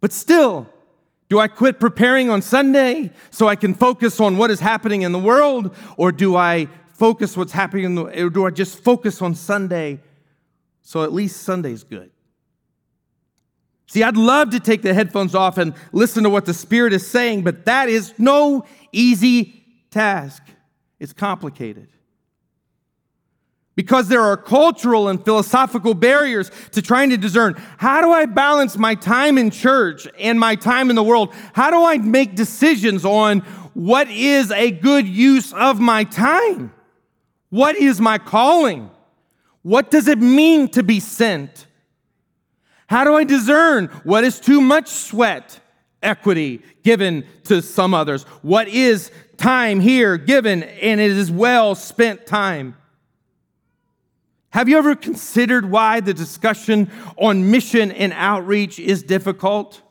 But 0.00 0.12
still, 0.12 0.68
Do 1.28 1.40
I 1.40 1.48
quit 1.48 1.80
preparing 1.80 2.30
on 2.30 2.40
Sunday 2.40 3.10
so 3.30 3.48
I 3.48 3.56
can 3.56 3.74
focus 3.74 4.20
on 4.20 4.36
what 4.36 4.50
is 4.50 4.60
happening 4.60 5.02
in 5.02 5.12
the 5.12 5.18
world? 5.18 5.74
Or 5.96 6.12
do 6.12 6.36
I 6.36 6.68
focus 6.92 7.36
what's 7.36 7.52
happening 7.52 7.84
in 7.84 7.94
the, 7.96 8.24
or 8.24 8.30
do 8.30 8.46
I 8.46 8.50
just 8.50 8.78
focus 8.78 9.20
on 9.20 9.34
Sunday 9.34 10.00
so 10.82 11.02
at 11.02 11.12
least 11.12 11.42
Sunday's 11.42 11.82
good? 11.82 12.10
See, 13.86 14.02
I'd 14.02 14.16
love 14.16 14.50
to 14.50 14.60
take 14.60 14.82
the 14.82 14.92
headphones 14.92 15.34
off 15.34 15.58
and 15.58 15.74
listen 15.92 16.24
to 16.24 16.30
what 16.30 16.44
the 16.44 16.54
Spirit 16.54 16.92
is 16.92 17.06
saying, 17.06 17.42
but 17.42 17.64
that 17.66 17.88
is 17.88 18.14
no 18.18 18.64
easy 18.92 19.64
task. 19.90 20.42
It's 20.98 21.12
complicated. 21.12 21.88
Because 23.76 24.08
there 24.08 24.22
are 24.22 24.38
cultural 24.38 25.08
and 25.08 25.22
philosophical 25.22 25.92
barriers 25.92 26.50
to 26.72 26.80
trying 26.80 27.10
to 27.10 27.18
discern 27.18 27.54
how 27.76 28.00
do 28.00 28.10
I 28.10 28.24
balance 28.24 28.78
my 28.78 28.94
time 28.94 29.36
in 29.36 29.50
church 29.50 30.08
and 30.18 30.40
my 30.40 30.56
time 30.56 30.88
in 30.88 30.96
the 30.96 31.02
world? 31.02 31.34
How 31.52 31.70
do 31.70 31.84
I 31.84 31.98
make 31.98 32.34
decisions 32.34 33.04
on 33.04 33.40
what 33.74 34.10
is 34.10 34.50
a 34.50 34.70
good 34.70 35.06
use 35.06 35.52
of 35.52 35.78
my 35.78 36.04
time? 36.04 36.72
What 37.50 37.76
is 37.76 38.00
my 38.00 38.16
calling? 38.16 38.90
What 39.62 39.90
does 39.90 40.08
it 40.08 40.18
mean 40.18 40.68
to 40.68 40.82
be 40.82 40.98
sent? 40.98 41.65
How 42.88 43.04
do 43.04 43.14
I 43.14 43.24
discern 43.24 43.86
what 44.04 44.24
is 44.24 44.38
too 44.40 44.60
much 44.60 44.88
sweat 44.88 45.60
equity 46.02 46.62
given 46.82 47.24
to 47.44 47.60
some 47.62 47.94
others? 47.94 48.22
What 48.42 48.68
is 48.68 49.10
time 49.36 49.80
here 49.80 50.16
given 50.16 50.62
and 50.62 51.00
it 51.00 51.10
is 51.10 51.30
well 51.30 51.74
spent 51.74 52.26
time? 52.26 52.76
Have 54.50 54.68
you 54.68 54.78
ever 54.78 54.94
considered 54.94 55.70
why 55.70 56.00
the 56.00 56.14
discussion 56.14 56.90
on 57.16 57.50
mission 57.50 57.92
and 57.92 58.12
outreach 58.14 58.78
is 58.78 59.02
difficult? 59.02 59.82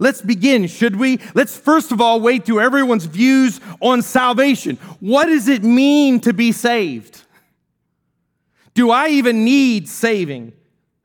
Let's 0.00 0.22
begin, 0.22 0.66
should 0.68 0.96
we? 0.96 1.20
Let's 1.34 1.56
first 1.56 1.92
of 1.92 2.00
all 2.00 2.20
wade 2.20 2.44
through 2.44 2.60
everyone's 2.60 3.04
views 3.04 3.60
on 3.80 4.00
salvation. 4.02 4.76
What 5.00 5.26
does 5.26 5.48
it 5.48 5.62
mean 5.62 6.20
to 6.20 6.32
be 6.32 6.52
saved? 6.52 7.22
Do 8.74 8.90
I 8.90 9.08
even 9.08 9.44
need 9.44 9.88
saving? 9.88 10.52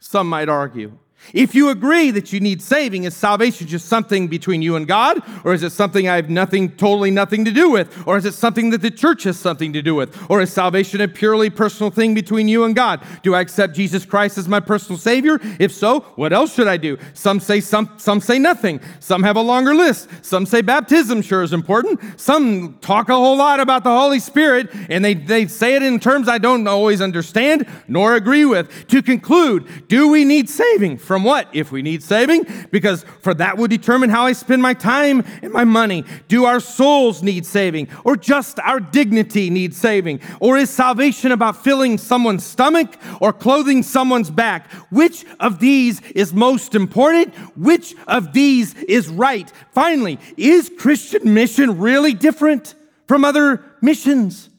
Some 0.04 0.28
might 0.28 0.50
argue. 0.50 0.98
If 1.32 1.56
you 1.56 1.70
agree 1.70 2.12
that 2.12 2.34
you 2.34 2.40
need 2.40 2.62
saving, 2.62 3.06
is 3.06 3.16
salvation 3.16 3.68
just 3.68 3.88
something 3.88 4.28
between 4.28 4.62
you 4.62 4.76
and 4.76 4.88
God? 4.88 5.22
Or 5.46 5.54
is 5.54 5.64
it 5.64 5.72
something 5.72 6.10
I 6.10 6.16
have 6.18 6.30
nothing, 6.30 6.72
totally 6.72 7.12
nothing 7.12 7.46
to 7.46 7.52
do 7.52 7.72
with? 7.72 8.06
Or 8.06 8.18
is 8.18 8.26
it 8.26 8.34
something 8.34 8.70
that 8.72 8.82
the 8.82 8.92
church 8.92 9.24
has 9.24 9.40
something 9.40 9.74
to 9.74 9.82
do 9.82 9.96
with? 9.96 10.30
Or 10.30 10.42
is 10.42 10.52
salvation 10.52 11.02
a 11.02 11.08
purely 11.08 11.50
personal 11.50 11.90
thing 11.90 12.14
between 12.14 12.48
you 12.48 12.66
and 12.66 12.76
God? 12.76 13.02
Do 13.24 13.36
I 13.36 13.42
accept 13.42 13.76
Jesus 13.76 14.06
Christ 14.06 14.38
as 14.38 14.48
my 14.48 14.60
personal 14.60 15.00
Savior? 15.00 15.40
If 15.60 15.72
so, 15.72 16.02
what 16.16 16.34
else 16.34 16.54
should 16.54 16.68
I 16.68 16.78
do? 16.78 16.98
Some 17.14 17.40
say 17.40 17.62
some, 17.62 17.90
some 17.98 18.20
say 18.20 18.40
nothing. 18.40 18.82
Some 19.00 19.24
have 19.24 19.38
a 19.38 19.42
longer 19.42 19.74
list. 19.74 20.10
Some 20.22 20.46
say 20.46 20.62
baptism 20.62 21.22
sure 21.22 21.44
is 21.44 21.54
important. 21.54 22.00
Some 22.20 22.78
talk 22.80 23.10
a 23.10 23.16
whole 23.16 23.38
lot 23.38 23.60
about 23.60 23.84
the 23.84 23.90
Holy 23.90 24.20
Spirit, 24.20 24.70
and 24.90 25.04
they, 25.04 25.14
they 25.14 25.48
say 25.48 25.76
it 25.76 25.84
in 25.84 26.00
terms 26.00 26.28
I 26.28 26.38
don't 26.38 26.68
always 26.68 27.02
understand 27.02 27.68
nor 27.88 28.16
agree 28.16 28.46
with. 28.46 28.88
To 28.88 29.02
conclude, 29.02 29.88
do 29.88 30.08
we 30.10 30.26
need 30.26 30.50
saving? 30.50 30.98
From 31.14 31.24
what? 31.24 31.48
If 31.54 31.72
we 31.72 31.84
need 31.84 32.02
saving? 32.02 32.48
Because 32.72 33.06
for 33.22 33.36
that 33.36 33.56
will 33.56 33.68
determine 33.68 34.10
how 34.10 34.26
I 34.26 34.34
spend 34.34 34.64
my 34.64 34.74
time 34.74 35.24
and 35.44 35.54
my 35.54 35.64
money. 35.64 36.06
Do 36.28 36.46
our 36.46 36.60
souls 36.60 37.22
need 37.22 37.46
saving? 37.46 37.90
Or 38.04 38.18
just 38.18 38.58
our 38.62 38.80
dignity 38.80 39.52
need 39.52 39.76
saving? 39.76 40.22
Or 40.40 40.58
is 40.58 40.72
salvation 40.72 41.32
about 41.32 41.64
filling 41.64 42.00
someone's 42.00 42.44
stomach 42.44 42.96
or 43.22 43.32
clothing 43.32 43.84
someone's 43.84 44.32
back? 44.32 44.72
Which 44.90 45.24
of 45.40 45.60
these 45.60 46.02
is 46.16 46.34
most 46.34 46.74
important? 46.74 47.36
Which 47.56 47.94
of 48.08 48.34
these 48.34 48.74
is 48.74 49.08
right? 49.08 49.52
Finally, 49.72 50.18
is 50.36 50.72
Christian 50.80 51.32
mission 51.36 51.78
really 51.78 52.16
different 52.16 52.74
from 53.08 53.24
other 53.24 53.64
missions? 53.84 54.50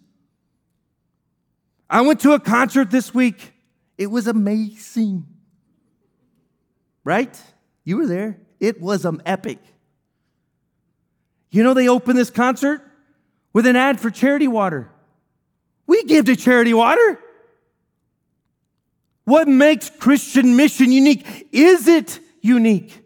I 1.90 2.02
went 2.02 2.20
to 2.20 2.30
a 2.34 2.38
concert 2.38 2.92
this 2.92 3.12
week. 3.12 3.54
It 3.98 4.06
was 4.06 4.28
amazing 4.28 5.33
right? 7.04 7.40
You 7.84 7.98
were 7.98 8.06
there. 8.06 8.38
It 8.60 8.80
was 8.80 9.04
um, 9.04 9.22
epic. 9.24 9.58
You 11.50 11.62
know, 11.62 11.74
they 11.74 11.88
opened 11.88 12.18
this 12.18 12.30
concert 12.30 12.82
with 13.52 13.66
an 13.66 13.76
ad 13.76 14.00
for 14.00 14.10
charity 14.10 14.48
water. 14.48 14.90
We 15.86 16.02
give 16.04 16.24
to 16.26 16.36
charity 16.36 16.74
water. 16.74 17.20
What 19.24 19.48
makes 19.48 19.90
Christian 19.90 20.56
mission 20.56 20.90
unique? 20.92 21.48
Is 21.52 21.86
it 21.86 22.18
unique? 22.40 23.00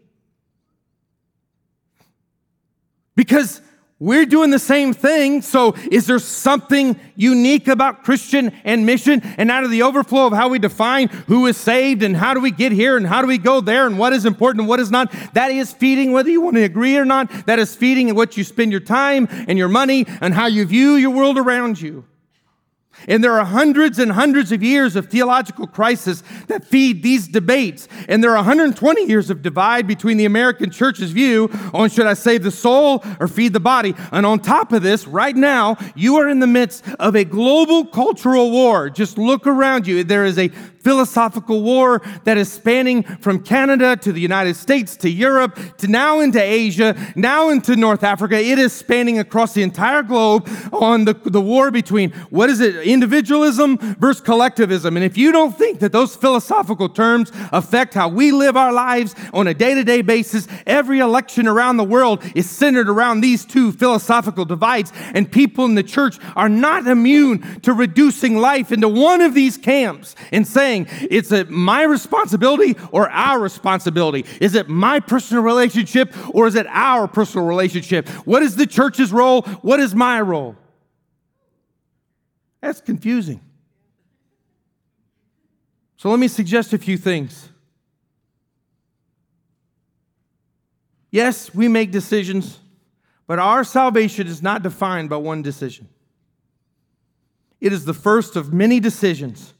Because 3.15 3.61
we're 3.99 4.25
doing 4.25 4.49
the 4.49 4.59
same 4.59 4.93
thing. 4.93 5.41
So, 5.41 5.75
is 5.91 6.07
there 6.07 6.19
something 6.19 6.97
unique 7.15 7.67
about 7.67 8.03
Christian 8.03 8.53
and 8.63 8.85
mission? 8.85 9.21
And 9.37 9.51
out 9.51 9.65
of 9.65 9.71
the 9.71 9.83
overflow 9.83 10.27
of 10.27 10.33
how 10.33 10.47
we 10.47 10.57
define 10.57 11.09
who 11.27 11.47
is 11.47 11.57
saved 11.57 12.01
and 12.01 12.15
how 12.15 12.33
do 12.33 12.39
we 12.39 12.51
get 12.51 12.71
here 12.71 12.95
and 12.95 13.05
how 13.05 13.21
do 13.21 13.27
we 13.27 13.37
go 13.37 13.59
there 13.59 13.85
and 13.85 13.99
what 13.99 14.13
is 14.13 14.25
important 14.25 14.61
and 14.61 14.69
what 14.69 14.79
is 14.79 14.89
not, 14.89 15.13
that 15.33 15.51
is 15.51 15.73
feeding 15.73 16.13
whether 16.13 16.29
you 16.29 16.39
want 16.39 16.55
to 16.55 16.63
agree 16.63 16.95
or 16.95 17.03
not. 17.03 17.29
That 17.45 17.59
is 17.59 17.75
feeding 17.75 18.15
what 18.15 18.37
you 18.37 18.45
spend 18.45 18.71
your 18.71 18.79
time 18.79 19.27
and 19.29 19.57
your 19.57 19.67
money 19.67 20.05
and 20.21 20.33
how 20.33 20.47
you 20.47 20.65
view 20.65 20.95
your 20.95 21.11
world 21.11 21.37
around 21.37 21.81
you. 21.81 22.05
And 23.07 23.23
there 23.23 23.39
are 23.39 23.45
hundreds 23.45 23.99
and 23.99 24.11
hundreds 24.11 24.51
of 24.51 24.61
years 24.61 24.95
of 24.95 25.07
theological 25.07 25.67
crisis 25.67 26.23
that 26.47 26.65
feed 26.65 27.03
these 27.03 27.27
debates. 27.27 27.87
And 28.07 28.23
there 28.23 28.31
are 28.31 28.37
120 28.37 29.05
years 29.05 29.29
of 29.29 29.41
divide 29.41 29.87
between 29.87 30.17
the 30.17 30.25
American 30.25 30.69
church's 30.71 31.11
view 31.11 31.49
on 31.73 31.89
should 31.89 32.07
I 32.07 32.13
save 32.13 32.43
the 32.43 32.51
soul 32.51 33.03
or 33.19 33.27
feed 33.27 33.53
the 33.53 33.59
body. 33.59 33.95
And 34.11 34.25
on 34.25 34.39
top 34.39 34.71
of 34.71 34.83
this, 34.83 35.07
right 35.07 35.35
now, 35.35 35.77
you 35.95 36.17
are 36.17 36.29
in 36.29 36.39
the 36.39 36.47
midst 36.47 36.87
of 36.99 37.15
a 37.15 37.23
global 37.23 37.85
cultural 37.85 38.51
war. 38.51 38.89
Just 38.89 39.17
look 39.17 39.47
around 39.47 39.87
you. 39.87 40.03
There 40.03 40.25
is 40.25 40.37
a 40.37 40.49
philosophical 40.81 41.61
war 41.61 42.01
that 42.23 42.37
is 42.37 42.51
spanning 42.51 43.03
from 43.03 43.43
Canada 43.43 43.95
to 43.97 44.11
the 44.11 44.21
United 44.21 44.55
States 44.55 44.95
to 44.97 45.09
Europe 45.09 45.59
to 45.77 45.87
now 45.87 46.19
into 46.19 46.41
Asia, 46.41 46.95
now 47.15 47.49
into 47.49 47.75
North 47.75 48.03
Africa. 48.03 48.39
It 48.39 48.59
is 48.59 48.73
spanning 48.73 49.19
across 49.19 49.53
the 49.53 49.63
entire 49.63 50.03
globe 50.03 50.49
on 50.71 51.05
the, 51.05 51.13
the 51.13 51.41
war 51.41 51.71
between 51.71 52.11
what 52.29 52.49
is 52.49 52.59
it, 52.59 52.75
individualism 52.77 53.77
versus 53.99 54.21
collectivism. 54.21 54.95
And 54.95 55.05
if 55.05 55.17
you 55.17 55.31
don't 55.31 55.57
think 55.57 55.79
that 55.79 55.91
those 55.91 56.15
philosophical 56.15 56.89
terms 56.89 57.31
affect 57.51 57.93
how 57.93 58.07
we 58.07 58.31
live 58.31 58.55
our 58.55 58.71
lives 58.71 59.15
on 59.33 59.47
a 59.47 59.53
day 59.53 59.75
to 59.75 59.83
day 59.83 60.01
basis, 60.01 60.47
every 60.65 60.99
election 60.99 61.47
around 61.47 61.77
the 61.77 61.83
world 61.83 62.23
is 62.35 62.49
centered 62.49 62.89
around 62.89 63.21
these 63.21 63.45
two 63.45 63.71
philosophical 63.71 64.45
divides. 64.45 64.91
And 65.13 65.31
people 65.31 65.65
in 65.65 65.75
the 65.75 65.83
church 65.83 66.17
are 66.35 66.49
not 66.49 66.87
immune 66.87 67.61
to 67.61 67.73
reducing 67.73 68.37
life 68.37 68.71
into 68.71 68.87
one 68.87 69.21
of 69.21 69.33
these 69.33 69.57
camps 69.57 70.15
and 70.31 70.47
saying, 70.47 70.68
saying, 70.69 70.87
it's 71.09 71.31
a, 71.31 71.45
my 71.45 71.83
responsibility 71.83 72.75
or 72.91 73.09
our 73.09 73.39
responsibility? 73.39 74.25
Is 74.39 74.55
it 74.55 74.69
my 74.69 74.99
personal 74.99 75.43
relationship 75.43 76.13
or 76.35 76.47
is 76.47 76.55
it 76.55 76.67
our 76.69 77.07
personal 77.07 77.47
relationship? 77.47 78.07
What 78.25 78.43
is 78.43 78.55
the 78.55 78.67
church's 78.67 79.11
role? 79.11 79.41
What 79.61 79.79
is 79.79 79.95
my 79.95 80.21
role? 80.21 80.55
That's 82.61 82.81
confusing. 82.81 83.41
So 85.97 86.09
let 86.09 86.19
me 86.19 86.27
suggest 86.27 86.73
a 86.73 86.77
few 86.77 86.97
things. 86.97 87.49
Yes, 91.11 91.53
we 91.53 91.67
make 91.67 91.91
decisions, 91.91 92.59
but 93.25 93.39
our 93.39 93.63
salvation 93.63 94.27
is 94.27 94.43
not 94.43 94.61
defined 94.61 95.09
by 95.09 95.17
one 95.17 95.41
decision. 95.41 95.89
It 97.59 97.73
is 97.73 97.85
the 97.85 97.95
first 97.95 98.35
of 98.35 98.53
many 98.53 98.79
decisions 98.79 99.53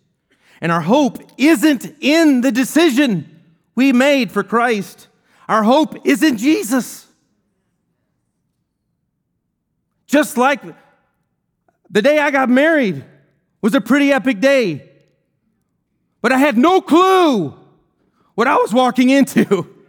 and 0.62 0.72
our 0.72 0.82
hope 0.82 1.20
isn't 1.38 1.86
in 2.02 2.42
the 2.42 2.52
decision 2.52 3.42
we 3.76 3.94
made 3.94 4.32
for 4.32 4.44
Christ. 4.44 5.08
Our 5.48 5.64
hope 5.64 6.06
is 6.06 6.22
in 6.22 6.38
Jesus. 6.38 7.08
Just 10.06 10.38
like 10.38 10.62
the 11.90 12.02
day 12.02 12.20
I 12.20 12.32
got 12.32 12.50
married 12.50 13.04
was 13.62 13.74
a 13.76 13.82
pretty 13.82 14.12
epic 14.12 14.40
day, 14.40 14.90
but 16.22 16.32
I 16.32 16.38
had 16.38 16.58
no 16.58 16.82
clue 16.82 17.56
what 18.36 18.48
I 18.48 18.56
was 18.58 18.74
walking 18.74 19.10
into. 19.10 19.68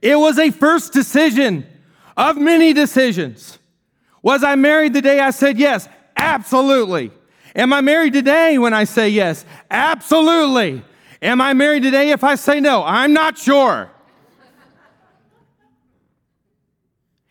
It 0.00 0.16
was 0.16 0.38
a 0.38 0.52
first 0.52 0.92
decision 0.92 1.66
of 2.16 2.36
many 2.36 2.72
decisions. 2.72 3.58
Was 4.22 4.44
I 4.44 4.54
married 4.54 4.92
the 4.92 5.02
day 5.02 5.18
I 5.20 5.30
said 5.30 5.58
yes? 5.58 5.88
Absolutely. 6.16 7.10
Am 7.58 7.72
I 7.72 7.80
married 7.80 8.12
today 8.12 8.56
when 8.56 8.72
I 8.72 8.84
say 8.84 9.08
yes? 9.08 9.44
Absolutely. 9.68 10.84
Am 11.20 11.40
I 11.40 11.54
married 11.54 11.82
today 11.82 12.10
if 12.10 12.22
I 12.22 12.36
say 12.36 12.60
no? 12.60 12.84
I'm 12.84 13.12
not 13.12 13.36
sure. 13.36 13.90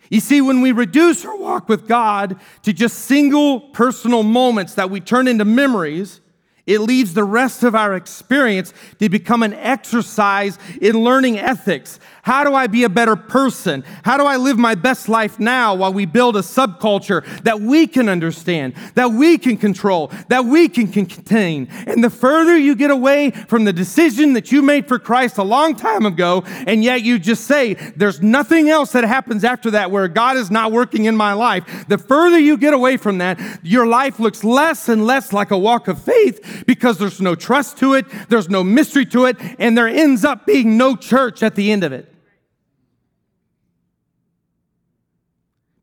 You 0.10 0.20
see, 0.20 0.42
when 0.42 0.60
we 0.62 0.74
reduce 0.74 1.26
our 1.26 1.38
walk 1.38 1.70
with 1.70 1.88
God 1.88 2.40
to 2.64 2.74
just 2.74 3.00
single 3.00 3.62
personal 3.62 4.24
moments 4.24 4.74
that 4.76 4.90
we 4.90 5.00
turn 5.00 5.30
into 5.30 5.46
memories, 5.46 6.20
it 6.66 6.80
leaves 6.80 7.14
the 7.14 7.24
rest 7.24 7.64
of 7.64 7.76
our 7.76 7.96
experience 7.96 8.74
to 9.00 9.08
become 9.08 9.44
an 9.44 9.54
exercise 9.54 10.60
in 10.82 11.02
learning 11.02 11.40
ethics, 11.40 12.02
How 12.28 12.44
do 12.44 12.54
I 12.54 12.68
be 12.68 12.84
a 12.84 12.90
better 12.90 13.16
person? 13.16 13.86
How 14.04 14.18
do 14.18 14.26
I 14.26 14.36
live 14.36 14.58
my 14.58 14.76
best 14.76 15.08
life 15.08 15.40
now 15.40 15.74
while 15.74 15.94
we 15.94 16.06
build 16.06 16.36
a 16.36 16.42
subculture 16.42 17.26
that 17.44 17.62
we 17.62 17.88
can 17.88 18.10
understand, 18.10 18.74
that 18.96 19.14
we 19.14 19.38
can 19.38 19.56
control, 19.56 20.12
that 20.28 20.44
we 20.44 20.68
can 20.68 20.90
contain? 20.90 21.70
And 21.88 22.04
the 22.04 22.10
further 22.10 22.58
you 22.58 22.76
get 22.76 22.92
away 22.92 23.32
from 23.32 23.64
the 23.64 23.72
decision 23.72 24.34
that 24.34 24.52
you 24.52 24.62
made 24.62 24.90
for 24.90 25.00
Christ 25.00 25.38
a 25.38 25.44
long 25.44 25.74
time 25.74 26.06
ago, 26.06 26.44
and 26.46 26.84
yet 26.84 27.02
you 27.02 27.18
just 27.18 27.46
say, 27.46 27.76
there's 27.96 28.22
nothing 28.22 28.68
else 28.68 28.92
that 28.92 29.06
happens 29.06 29.46
after 29.46 29.72
that 29.72 29.90
where 29.90 30.10
God 30.10 30.36
is 30.36 30.52
not 30.52 30.74
working 30.74 31.06
in 31.06 31.16
my 31.16 31.32
life, 31.32 31.86
the 31.88 31.98
further 31.98 32.38
you 32.38 32.58
get 32.58 32.74
away 32.74 32.98
from 32.98 33.20
that, 33.20 33.40
your 33.64 33.88
life 33.88 34.20
looks 34.20 34.44
less 34.44 34.90
and 34.90 35.06
less 35.06 35.32
like 35.32 35.52
a 35.52 35.58
walk 35.58 35.88
of 35.88 36.02
faith 36.02 36.66
because 36.68 36.98
there's 36.98 37.22
no 37.22 37.36
trust 37.36 37.78
to 37.78 37.94
it, 37.94 38.06
there's 38.28 38.50
no 38.50 38.66
mystery 38.66 39.06
to 39.06 39.24
it, 39.28 39.38
and 39.60 39.78
there 39.78 39.88
ends 39.88 40.26
up 40.26 40.46
being 40.46 40.78
no 40.78 40.98
church 40.98 41.42
at 41.42 41.56
the 41.56 41.72
end 41.72 41.86
of 41.86 41.94
it. 41.94 42.16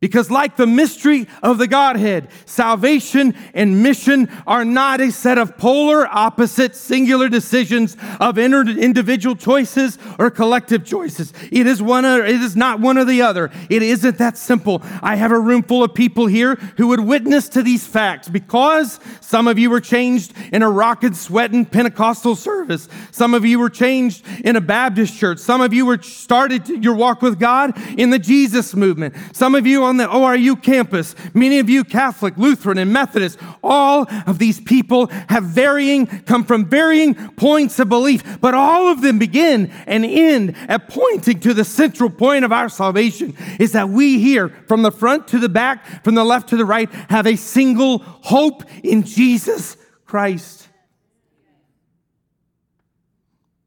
Because, 0.05 0.31
like 0.31 0.59
the 0.59 0.67
mystery 0.67 1.27
of 1.43 1.57
the 1.57 1.67
Godhead, 1.67 2.29
salvation 2.45 3.35
and 3.55 3.83
mission 3.83 4.29
are 4.47 4.63
not 4.63 5.01
a 5.01 5.11
set 5.11 5.39
of 5.39 5.57
polar 5.57 6.07
opposite 6.07 6.77
singular 6.77 7.31
decisions 7.31 7.97
of 8.21 8.37
individual 8.37 9.35
choices 9.35 9.97
or 10.19 10.31
collective 10.31 10.85
choices. 10.85 11.33
It 11.51 11.67
is 11.67 11.81
one 11.81 12.05
or, 12.05 12.23
it 12.23 12.43
is 12.43 12.55
not 12.55 12.81
one 12.81 12.99
or 12.99 13.07
the 13.07 13.23
other. 13.23 13.51
It 13.71 13.83
isn't 13.83 14.19
that 14.19 14.37
simple. 14.37 14.83
I 15.01 15.17
have 15.17 15.33
a 15.33 15.39
room 15.39 15.63
full 15.63 15.83
of 15.83 15.95
people 15.95 16.27
here 16.27 16.57
who 16.77 16.89
would 16.89 17.01
witness 17.01 17.49
to 17.49 17.63
these 17.63 17.87
facts 17.87 18.29
because 18.29 19.01
some 19.23 19.49
of 19.49 19.59
you 19.59 19.71
were 19.71 19.81
changed 19.81 20.35
in 20.53 20.63
a 20.63 20.69
rockin' 20.69 21.15
sweating 21.15 21.65
Pentecostal 21.65 22.37
service. 22.37 22.91
Some 23.11 23.33
of 23.33 23.47
you 23.47 23.59
were 23.59 23.71
changed 23.71 24.23
in 24.45 24.57
a 24.57 24.61
Baptist 24.61 25.17
church. 25.17 25.39
Some 25.39 25.63
of 25.63 25.73
you 25.73 25.87
were 25.87 26.03
started 26.03 26.69
your 26.85 26.95
walk 26.95 27.23
with 27.23 27.41
God 27.41 27.73
in 27.99 28.11
the 28.11 28.19
Jesus 28.19 28.75
movement. 28.75 29.15
Some 29.33 29.55
of 29.55 29.67
you 29.67 29.83
on 29.83 29.94
on 29.95 29.99
the 29.99 30.07
ORU 30.07 30.61
campus, 30.61 31.15
many 31.35 31.59
of 31.61 31.71
you 31.71 31.85
Catholic, 31.85 32.37
Lutheran, 32.37 32.79
and 32.79 32.93
Methodist, 32.93 33.39
all 33.63 34.07
of 34.27 34.39
these 34.39 34.61
people 34.61 35.07
have 35.29 35.45
varying, 35.45 36.07
come 36.07 36.45
from 36.45 36.67
varying 36.67 37.15
points 37.37 37.79
of 37.79 37.89
belief, 37.89 38.41
but 38.41 38.55
all 38.55 38.89
of 38.89 39.03
them 39.03 39.19
begin 39.19 39.71
and 39.87 40.05
end 40.05 40.57
at 40.69 40.89
pointing 40.89 41.39
to 41.41 41.55
the 41.55 41.65
central 41.65 42.11
point 42.11 42.45
of 42.45 42.53
our 42.53 42.69
salvation 42.69 43.37
is 43.61 43.73
that 43.73 43.89
we 43.89 44.19
here, 44.19 44.49
from 44.67 44.83
the 44.83 44.91
front 44.91 45.29
to 45.29 45.39
the 45.39 45.49
back, 45.49 46.03
from 46.03 46.15
the 46.17 46.25
left 46.25 46.49
to 46.49 46.57
the 46.57 46.65
right, 46.65 46.91
have 47.09 47.27
a 47.27 47.37
single 47.37 47.99
hope 47.99 48.65
in 48.83 49.05
Jesus 49.05 49.77
Christ. 50.07 50.69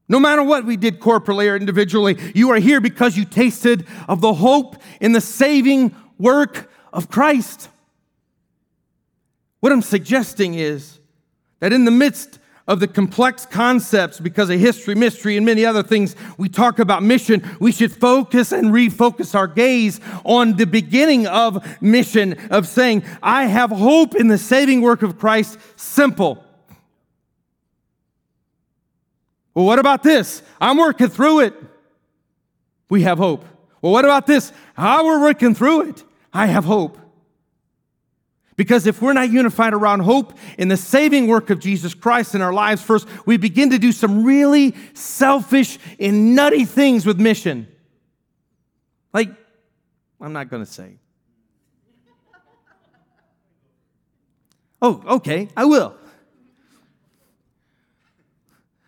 No 0.10 0.20
matter 0.20 0.42
what 0.42 0.66
we 0.66 0.78
did 0.78 1.00
corporately 1.00 1.52
or 1.52 1.56
individually, 1.56 2.18
you 2.34 2.50
are 2.52 2.60
here 2.60 2.80
because 2.80 3.18
you 3.18 3.26
tasted 3.26 3.86
of 4.08 4.22
the 4.22 4.34
hope 4.34 4.78
in 5.02 5.12
the 5.12 5.22
saving 5.22 5.94
work 6.18 6.70
of 6.94 7.10
Christ. 7.10 7.70
What 9.60 9.72
I'm 9.72 9.82
suggesting 9.82 10.54
is 10.54 11.00
that 11.60 11.74
in 11.74 11.86
the 11.86 11.92
midst 11.92 12.40
of 12.68 12.82
the 12.82 12.88
complex 12.88 13.46
concepts, 13.46 14.20
because 14.20 14.50
of 14.50 14.60
history, 14.60 14.94
mystery, 14.94 15.38
and 15.38 15.46
many 15.46 15.66
other 15.66 15.82
things, 15.82 16.16
we 16.38 16.50
talk 16.50 16.80
about 16.80 17.02
mission. 17.02 17.42
We 17.62 17.72
should 17.72 17.94
focus 17.94 18.52
and 18.52 18.68
refocus 18.68 19.34
our 19.36 19.48
gaze 19.48 20.02
on 20.26 20.58
the 20.58 20.66
beginning 20.66 21.28
of 21.28 21.82
mission, 21.82 22.38
of 22.52 22.68
saying, 22.68 23.04
I 23.24 23.46
have 23.46 23.72
hope 23.72 24.16
in 24.16 24.28
the 24.28 24.38
saving 24.38 24.82
work 24.82 25.02
of 25.02 25.18
Christ. 25.18 25.58
Simple. 25.78 26.44
Well, 29.54 29.66
what 29.66 29.80
about 29.80 30.04
this? 30.04 30.44
I'm 30.60 30.78
working 30.78 31.08
through 31.08 31.40
it. 31.40 31.54
We 32.90 33.04
have 33.04 33.18
hope. 33.18 33.46
Well, 33.82 33.92
what 33.92 34.06
about 34.06 34.28
this? 34.28 34.52
How 34.74 35.06
we're 35.06 35.22
working 35.22 35.54
through 35.54 35.90
it. 35.90 36.04
I 36.34 36.48
have 36.48 36.66
hope. 36.66 36.98
Because 38.56 38.88
if 38.88 39.02
we're 39.02 39.14
not 39.14 39.30
unified 39.30 39.74
around 39.74 40.00
hope 40.00 40.36
in 40.58 40.68
the 40.68 40.78
saving 40.78 41.28
work 41.28 41.52
of 41.52 41.60
Jesus 41.60 41.94
Christ 41.94 42.34
in 42.34 42.42
our 42.42 42.52
lives 42.52 42.82
first, 42.82 43.08
we 43.28 43.38
begin 43.38 43.70
to 43.70 43.78
do 43.78 43.92
some 43.92 44.24
really 44.24 44.76
selfish 44.94 45.78
and 46.00 46.36
nutty 46.36 46.66
things 46.66 47.06
with 47.06 47.20
mission. 47.20 47.68
Like, 49.14 49.30
I'm 50.20 50.34
not 50.34 50.50
going 50.50 50.66
to 50.66 50.72
say. 50.72 50.98
Oh, 54.82 55.04
okay, 55.08 55.50
I 55.56 55.66
will. 55.66 55.96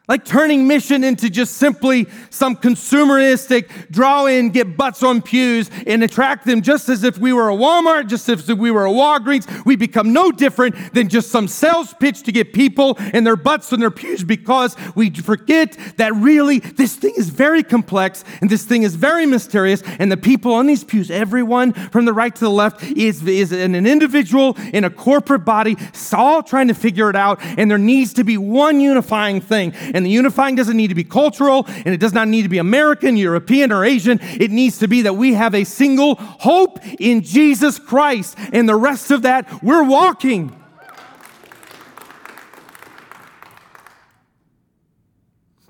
Like 0.10 0.26
turning 0.26 0.66
mission 0.66 1.04
into 1.04 1.30
just 1.30 1.58
simply 1.58 2.08
some 2.32 2.56
consumeristic 2.56 3.92
draw 3.92 4.26
in, 4.26 4.50
get 4.50 4.76
butts 4.76 5.04
on 5.04 5.22
pews, 5.22 5.70
and 5.86 6.04
attract 6.04 6.48
them 6.48 6.64
just 6.64 6.90
as 6.90 7.04
if 7.04 7.20
we 7.20 7.32
were 7.32 7.50
a 7.50 7.56
Walmart, 7.56 8.08
just 8.08 8.28
as 8.28 8.50
if 8.50 8.58
we 8.58 8.72
were 8.72 8.88
a 8.88 8.90
Walgreens. 8.90 9.66
We 9.66 9.76
become 9.76 10.12
no 10.12 10.32
different 10.32 10.96
than 10.96 11.10
just 11.10 11.30
some 11.30 11.48
sales 11.48 11.94
pitch 11.94 12.24
to 12.24 12.32
get 12.32 12.54
people 12.54 12.96
and 13.14 13.26
their 13.26 13.36
butts 13.36 13.72
on 13.72 13.80
their 13.80 13.92
pews 13.92 14.24
because 14.24 14.76
we 14.96 15.12
forget 15.12 15.78
that 15.98 16.16
really 16.16 16.58
this 16.58 16.96
thing 16.96 17.14
is 17.16 17.30
very 17.30 17.62
complex 17.62 18.24
and 18.42 18.50
this 18.50 18.66
thing 18.66 18.82
is 18.82 18.96
very 18.96 19.28
mysterious. 19.28 19.84
And 20.00 20.12
the 20.12 20.18
people 20.18 20.56
on 20.56 20.66
these 20.66 20.84
pews, 20.84 21.12
everyone 21.12 21.74
from 21.74 22.06
the 22.06 22.14
right 22.14 22.34
to 22.34 22.42
the 22.42 22.50
left, 22.50 22.82
is, 22.84 23.22
is 23.28 23.52
an 23.52 23.76
individual 23.76 24.58
in 24.74 24.86
a 24.86 24.90
corporate 24.90 25.46
body, 25.46 25.78
all 26.14 26.42
trying 26.42 26.68
to 26.68 26.74
figure 26.74 27.12
it 27.12 27.16
out. 27.16 27.38
And 27.42 27.70
there 27.70 27.78
needs 27.78 28.14
to 28.14 28.24
be 28.24 28.38
one 28.38 28.80
unifying 28.80 29.40
thing. 29.40 29.74
And 29.94 29.99
the 30.06 30.10
unifying 30.10 30.56
doesn't 30.56 30.78
need 30.78 30.88
to 30.88 30.96
be 30.96 31.04
cultural 31.04 31.66
and 31.68 31.88
it 31.88 32.00
does 32.00 32.14
not 32.14 32.28
need 32.28 32.44
to 32.44 32.50
be 32.50 32.58
American, 32.58 33.18
European, 33.18 33.72
or 33.72 33.86
Asian. 33.86 34.20
It 34.22 34.52
needs 34.52 34.80
to 34.80 34.88
be 34.88 35.04
that 35.04 35.14
we 35.14 35.34
have 35.34 35.56
a 35.56 35.64
single 35.64 36.16
hope 36.16 36.80
in 37.00 37.22
Jesus 37.22 37.80
Christ. 37.80 38.38
And 38.54 38.68
the 38.68 38.76
rest 38.76 39.12
of 39.12 39.24
that, 39.24 39.64
we're 39.64 39.84
walking. 39.84 40.56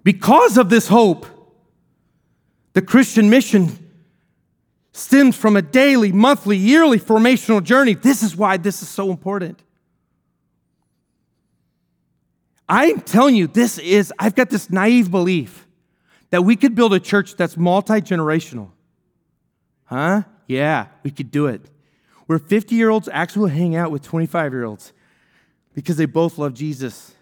Because 0.04 0.58
of 0.58 0.70
this 0.70 0.88
hope, 0.88 1.26
the 2.74 2.82
Christian 2.82 3.30
mission 3.30 3.92
stems 4.92 5.36
from 5.36 5.56
a 5.56 5.62
daily, 5.62 6.12
monthly, 6.12 6.58
yearly 6.58 7.00
formational 7.00 7.64
journey. 7.64 7.94
This 7.94 8.24
is 8.24 8.36
why 8.36 8.58
this 8.58 8.82
is 8.82 8.90
so 8.90 9.10
important. 9.10 9.62
I'm 12.70 13.02
telling 13.02 13.36
you, 13.36 13.48
this 13.48 13.80
is, 13.80 14.14
I've 14.20 14.36
got 14.36 14.52
this 14.52 14.70
naive 14.70 15.10
belief 15.10 15.68
that 16.30 16.44
we 16.44 16.56
could 16.56 16.76
build 16.76 16.94
a 16.94 17.00
church 17.00 17.36
that's 17.36 17.58
multi 17.58 17.96
generational. 17.96 18.70
Huh? 19.86 20.22
Yeah, 20.46 20.88
we 21.04 21.10
could 21.10 21.32
do 21.32 21.48
it. 21.48 21.62
Where 22.28 22.38
50 22.38 22.76
year 22.76 22.92
olds 22.92 23.10
actually 23.12 23.42
will 23.42 23.58
hang 23.58 23.76
out 23.76 23.92
with 23.92 24.04
25 24.04 24.54
year 24.54 24.66
olds 24.66 24.94
because 25.74 25.98
they 25.98 26.06
both 26.06 26.38
love 26.38 26.54
Jesus. 26.54 27.16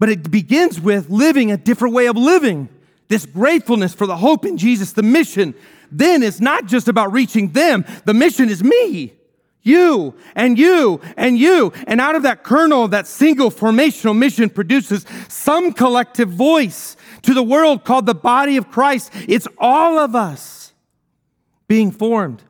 But 0.00 0.08
it 0.08 0.32
begins 0.32 0.80
with 0.80 1.10
living 1.10 1.52
a 1.52 1.56
different 1.56 1.94
way 1.94 2.06
of 2.06 2.16
living. 2.16 2.68
This 3.06 3.24
gratefulness 3.24 3.94
for 3.94 4.08
the 4.08 4.16
hope 4.16 4.44
in 4.44 4.56
Jesus, 4.58 4.94
the 4.94 5.04
mission 5.04 5.54
then 5.92 6.22
it's 6.22 6.40
not 6.40 6.66
just 6.66 6.88
about 6.88 7.12
reaching 7.12 7.52
them. 7.52 7.84
The 8.04 8.14
mission 8.14 8.48
is 8.48 8.64
me, 8.64 9.12
you, 9.62 10.14
and 10.34 10.58
you, 10.58 11.00
and 11.16 11.38
you. 11.38 11.72
And 11.86 12.00
out 12.00 12.14
of 12.14 12.22
that 12.24 12.42
kernel, 12.42 12.88
that 12.88 13.06
single 13.06 13.50
formational 13.50 14.16
mission 14.16 14.50
produces 14.50 15.04
some 15.28 15.72
collective 15.72 16.30
voice 16.30 16.96
to 17.22 17.34
the 17.34 17.42
world 17.42 17.84
called 17.84 18.06
the 18.06 18.14
body 18.14 18.56
of 18.56 18.70
Christ. 18.70 19.12
It's 19.28 19.46
all 19.58 19.98
of 19.98 20.16
us 20.16 20.72
being 21.68 21.90
formed. 21.90 22.42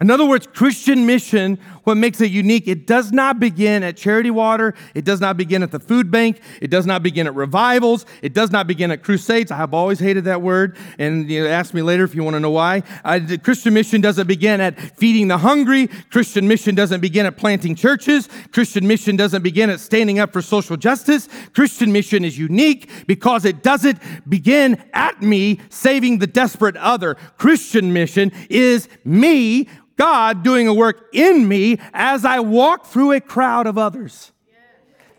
In 0.00 0.12
other 0.12 0.24
words, 0.24 0.46
Christian 0.46 1.06
mission, 1.06 1.58
what 1.82 1.96
makes 1.96 2.20
it 2.20 2.30
unique, 2.30 2.68
it 2.68 2.86
does 2.86 3.10
not 3.10 3.40
begin 3.40 3.82
at 3.82 3.96
charity 3.96 4.30
water. 4.30 4.74
It 4.94 5.04
does 5.04 5.20
not 5.20 5.36
begin 5.36 5.64
at 5.64 5.72
the 5.72 5.80
food 5.80 6.08
bank. 6.08 6.40
It 6.62 6.70
does 6.70 6.86
not 6.86 7.02
begin 7.02 7.26
at 7.26 7.34
revivals. 7.34 8.06
It 8.22 8.32
does 8.32 8.52
not 8.52 8.68
begin 8.68 8.92
at 8.92 9.02
crusades. 9.02 9.50
I 9.50 9.56
have 9.56 9.74
always 9.74 9.98
hated 9.98 10.22
that 10.26 10.40
word. 10.40 10.76
And 11.00 11.28
you 11.28 11.42
know, 11.42 11.50
ask 11.50 11.74
me 11.74 11.82
later 11.82 12.04
if 12.04 12.14
you 12.14 12.22
want 12.22 12.34
to 12.34 12.40
know 12.40 12.52
why. 12.52 12.84
Uh, 13.04 13.18
Christian 13.42 13.74
mission 13.74 14.00
doesn't 14.00 14.28
begin 14.28 14.60
at 14.60 14.78
feeding 14.78 15.26
the 15.26 15.38
hungry. 15.38 15.88
Christian 16.10 16.46
mission 16.46 16.76
doesn't 16.76 17.00
begin 17.00 17.26
at 17.26 17.36
planting 17.36 17.74
churches. 17.74 18.28
Christian 18.52 18.86
mission 18.86 19.16
doesn't 19.16 19.42
begin 19.42 19.68
at 19.68 19.80
standing 19.80 20.20
up 20.20 20.32
for 20.32 20.42
social 20.42 20.76
justice. 20.76 21.28
Christian 21.54 21.90
mission 21.90 22.24
is 22.24 22.38
unique 22.38 22.88
because 23.08 23.44
it 23.44 23.64
doesn't 23.64 23.98
begin 24.30 24.80
at 24.92 25.20
me 25.22 25.58
saving 25.70 26.20
the 26.20 26.28
desperate 26.28 26.76
other. 26.76 27.16
Christian 27.36 27.92
mission 27.92 28.30
is 28.48 28.88
me 29.04 29.66
God 29.98 30.42
doing 30.42 30.68
a 30.68 30.72
work 30.72 31.08
in 31.12 31.46
me 31.46 31.78
as 31.92 32.24
I 32.24 32.40
walk 32.40 32.86
through 32.86 33.12
a 33.12 33.20
crowd 33.20 33.66
of 33.66 33.76
others. 33.76 34.32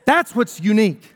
That's 0.06 0.34
what's 0.34 0.60
unique. 0.60 1.14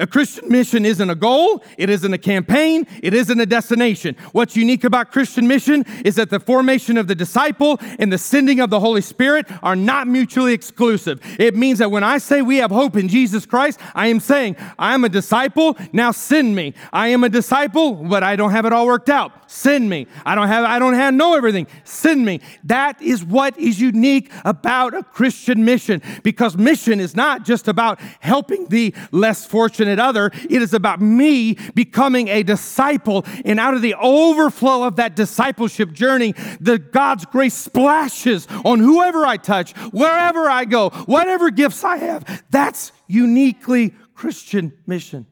A 0.00 0.06
Christian 0.06 0.48
mission 0.48 0.86
isn't 0.86 1.10
a 1.10 1.14
goal, 1.14 1.62
it 1.76 1.90
isn't 1.90 2.12
a 2.12 2.18
campaign, 2.18 2.86
it 3.02 3.12
isn't 3.12 3.38
a 3.38 3.44
destination. 3.44 4.16
What's 4.32 4.56
unique 4.56 4.84
about 4.84 5.12
Christian 5.12 5.46
mission 5.46 5.84
is 6.06 6.14
that 6.14 6.30
the 6.30 6.40
formation 6.40 6.96
of 6.96 7.06
the 7.06 7.14
disciple 7.14 7.78
and 7.98 8.10
the 8.10 8.16
sending 8.16 8.60
of 8.60 8.70
the 8.70 8.80
Holy 8.80 9.02
Spirit 9.02 9.46
are 9.62 9.76
not 9.76 10.08
mutually 10.08 10.54
exclusive. 10.54 11.20
It 11.38 11.54
means 11.54 11.80
that 11.80 11.90
when 11.90 12.02
I 12.02 12.16
say 12.16 12.40
we 12.40 12.56
have 12.56 12.70
hope 12.70 12.96
in 12.96 13.08
Jesus 13.08 13.44
Christ, 13.44 13.78
I 13.94 14.06
am 14.06 14.20
saying, 14.20 14.56
I 14.78 14.94
am 14.94 15.04
a 15.04 15.10
disciple, 15.10 15.76
now 15.92 16.12
send 16.12 16.56
me. 16.56 16.72
I 16.94 17.08
am 17.08 17.22
a 17.22 17.28
disciple, 17.28 17.92
but 17.92 18.22
I 18.22 18.36
don't 18.36 18.52
have 18.52 18.64
it 18.64 18.72
all 18.72 18.86
worked 18.86 19.10
out. 19.10 19.50
Send 19.50 19.90
me. 19.90 20.06
I 20.24 20.36
don't 20.36 20.46
have 20.46 20.64
I 20.64 20.78
don't 20.78 20.94
have 20.94 21.12
know 21.12 21.34
everything. 21.34 21.66
Send 21.82 22.24
me. 22.24 22.40
That 22.62 23.02
is 23.02 23.24
what 23.24 23.58
is 23.58 23.80
unique 23.80 24.30
about 24.44 24.94
a 24.94 25.02
Christian 25.02 25.64
mission 25.64 26.00
because 26.22 26.56
mission 26.56 27.00
is 27.00 27.16
not 27.16 27.44
just 27.44 27.66
about 27.66 27.98
helping 28.20 28.68
the 28.68 28.94
less 29.10 29.44
fortunate 29.44 29.89
fortunate 29.90 30.02
other. 30.02 30.30
It 30.48 30.62
is 30.62 30.74
about 30.74 31.00
me 31.00 31.54
becoming 31.74 32.28
a 32.28 32.42
disciple. 32.42 33.24
And 33.44 33.58
out 33.58 33.74
of 33.74 33.82
the 33.82 33.94
overflow 33.94 34.84
of 34.84 34.96
that 34.96 35.16
discipleship 35.16 35.92
journey, 35.92 36.34
the 36.60 36.78
God's 36.78 37.24
grace 37.26 37.54
splashes 37.54 38.46
on 38.64 38.80
whoever 38.80 39.26
I 39.26 39.36
touch, 39.36 39.72
wherever 39.92 40.48
I 40.50 40.64
go, 40.64 40.90
whatever 41.06 41.50
gifts 41.50 41.84
I 41.84 41.96
have. 41.96 42.44
That's 42.50 42.92
uniquely 43.06 43.94
Christian 44.14 44.72
mission. 44.86 45.26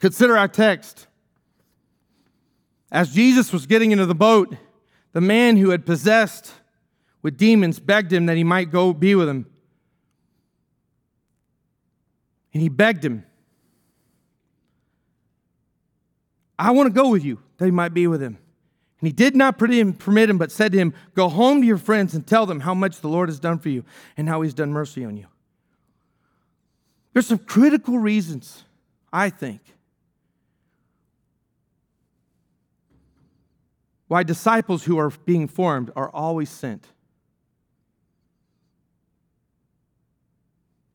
Consider 0.00 0.36
our 0.38 0.48
text. 0.48 1.06
As 2.90 3.12
Jesus 3.12 3.52
was 3.52 3.66
getting 3.66 3.92
into 3.92 4.06
the 4.06 4.14
boat, 4.14 4.54
the 5.12 5.20
man 5.20 5.56
who 5.56 5.70
had 5.70 5.84
possessed 5.84 6.52
with 7.22 7.36
demons 7.36 7.80
begged 7.80 8.12
him 8.12 8.26
that 8.26 8.36
he 8.36 8.44
might 8.44 8.70
go 8.70 8.94
be 8.94 9.14
with 9.14 9.28
him. 9.28 9.46
And 12.58 12.62
he 12.64 12.68
begged 12.68 13.04
him, 13.04 13.24
I 16.58 16.72
want 16.72 16.88
to 16.88 16.92
go 16.92 17.08
with 17.08 17.24
you, 17.24 17.38
that 17.56 17.66
he 17.66 17.70
might 17.70 17.94
be 17.94 18.08
with 18.08 18.20
him. 18.20 18.36
And 19.00 19.06
he 19.06 19.12
did 19.12 19.36
not 19.36 19.58
permit 19.58 20.28
him, 20.28 20.38
but 20.38 20.50
said 20.50 20.72
to 20.72 20.78
him, 20.78 20.92
Go 21.14 21.28
home 21.28 21.60
to 21.60 21.66
your 21.68 21.78
friends 21.78 22.14
and 22.14 22.26
tell 22.26 22.46
them 22.46 22.58
how 22.58 22.74
much 22.74 23.00
the 23.00 23.06
Lord 23.06 23.28
has 23.28 23.38
done 23.38 23.60
for 23.60 23.68
you 23.68 23.84
and 24.16 24.28
how 24.28 24.42
he's 24.42 24.54
done 24.54 24.72
mercy 24.72 25.04
on 25.04 25.16
you. 25.16 25.26
There's 27.12 27.28
some 27.28 27.38
critical 27.38 27.96
reasons, 27.96 28.64
I 29.12 29.30
think, 29.30 29.60
why 34.08 34.24
disciples 34.24 34.82
who 34.82 34.98
are 34.98 35.10
being 35.10 35.46
formed 35.46 35.92
are 35.94 36.10
always 36.10 36.50
sent. 36.50 36.88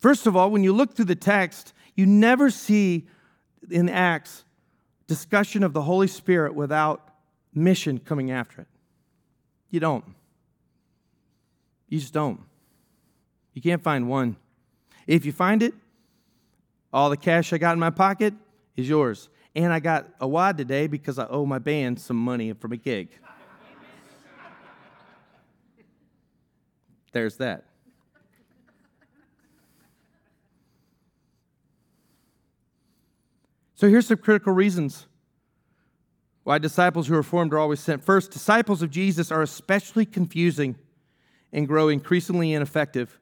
First 0.03 0.27
of 0.27 0.35
all, 0.35 0.51
when 0.51 0.65
you 0.65 0.73
look 0.73 0.95
through 0.95 1.05
the 1.05 1.15
text, 1.15 1.71
you 1.95 2.05
never 2.05 2.49
see 2.49 3.07
in 3.71 3.87
Acts 3.87 4.43
discussion 5.07 5.63
of 5.63 5.71
the 5.71 5.81
Holy 5.81 6.07
Spirit 6.07 6.55
without 6.55 7.07
mission 7.53 7.99
coming 7.99 8.29
after 8.29 8.63
it. 8.63 8.67
You 9.69 9.79
don't. 9.79 10.03
You 11.87 12.01
just 12.01 12.11
don't. 12.11 12.41
You 13.53 13.61
can't 13.61 13.81
find 13.81 14.09
one. 14.09 14.35
If 15.07 15.23
you 15.25 15.31
find 15.31 15.63
it, 15.63 15.73
all 16.91 17.09
the 17.09 17.15
cash 17.15 17.53
I 17.53 17.57
got 17.57 17.71
in 17.71 17.79
my 17.79 17.89
pocket 17.89 18.33
is 18.75 18.89
yours. 18.89 19.29
And 19.55 19.71
I 19.71 19.79
got 19.79 20.09
a 20.19 20.27
wad 20.27 20.57
today 20.57 20.87
because 20.87 21.17
I 21.17 21.27
owe 21.27 21.45
my 21.45 21.59
band 21.59 21.97
some 21.97 22.17
money 22.17 22.51
from 22.51 22.73
a 22.73 22.77
gig. 22.77 23.07
There's 27.13 27.37
that. 27.37 27.63
So 33.83 33.89
here's 33.89 34.07
some 34.07 34.15
critical 34.19 34.53
reasons 34.53 35.07
why 36.45 36.57
disciples 36.57 37.05
who 37.05 37.15
are 37.15 37.21
formed 37.21 37.53
are 37.53 37.59
always 37.59 37.81
sent. 37.81 38.01
First, 38.01 38.31
disciples 38.31 38.81
of 38.81 38.89
Jesus 38.89 39.29
are 39.29 39.41
especially 39.41 40.05
confusing 40.05 40.77
and 41.51 41.67
grow 41.67 41.89
increasingly 41.89 42.53
ineffective 42.53 43.19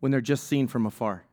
when 0.00 0.12
they're 0.12 0.20
just 0.20 0.46
seen 0.46 0.68
from 0.68 0.84
afar. 0.84 1.24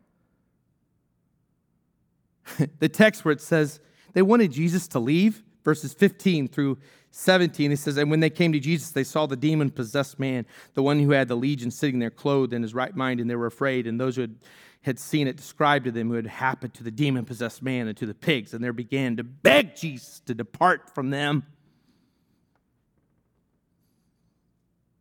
the 2.79 2.87
text 2.87 3.25
where 3.25 3.33
it 3.33 3.41
says 3.41 3.81
they 4.13 4.21
wanted 4.21 4.53
Jesus 4.53 4.87
to 4.87 4.99
leave, 4.99 5.43
verses 5.65 5.93
15 5.93 6.47
through 6.47 6.77
17, 7.11 7.73
it 7.73 7.77
says, 7.77 7.97
And 7.97 8.09
when 8.09 8.21
they 8.21 8.29
came 8.29 8.53
to 8.53 8.59
Jesus, 8.61 8.91
they 8.91 9.03
saw 9.03 9.25
the 9.25 9.35
demon 9.35 9.69
possessed 9.69 10.17
man, 10.17 10.45
the 10.75 10.83
one 10.83 10.97
who 11.01 11.11
had 11.11 11.27
the 11.27 11.35
legion 11.35 11.71
sitting 11.71 11.99
there 11.99 12.09
clothed 12.09 12.53
in 12.53 12.61
his 12.61 12.73
right 12.73 12.95
mind, 12.95 13.19
and 13.19 13.29
they 13.29 13.35
were 13.35 13.47
afraid. 13.47 13.85
And 13.85 13.99
those 13.99 14.15
who 14.15 14.21
had 14.21 14.35
had 14.81 14.97
seen 14.97 15.27
it 15.27 15.37
described 15.37 15.85
to 15.85 15.91
them 15.91 16.09
what 16.09 16.15
had 16.15 16.27
happened 16.27 16.73
to 16.73 16.83
the 16.83 16.91
demon 16.91 17.23
possessed 17.23 17.61
man 17.61 17.87
and 17.87 17.95
to 17.97 18.05
the 18.05 18.13
pigs, 18.13 18.53
and 18.53 18.63
they 18.63 18.69
began 18.71 19.15
to 19.17 19.23
beg 19.23 19.75
Jesus 19.75 20.19
to 20.21 20.33
depart 20.33 20.93
from 20.93 21.11
them. 21.11 21.43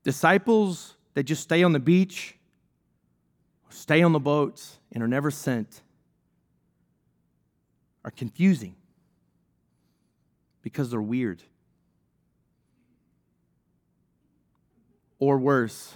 Disciples 0.03 0.97
that 1.14 1.25
just 1.25 1.43
stay 1.43 1.62
on 1.62 1.73
the 1.73 1.81
beach, 1.81 2.37
stay 3.71 4.03
on 4.03 4.12
the 4.12 4.21
boats, 4.21 4.79
and 4.93 5.03
are 5.03 5.09
never 5.09 5.31
sent 5.31 5.83
are 8.05 8.11
confusing 8.11 8.75
because 10.62 10.90
they're 10.90 11.03
weird. 11.03 11.43
Or 15.19 15.38
worse, 15.38 15.95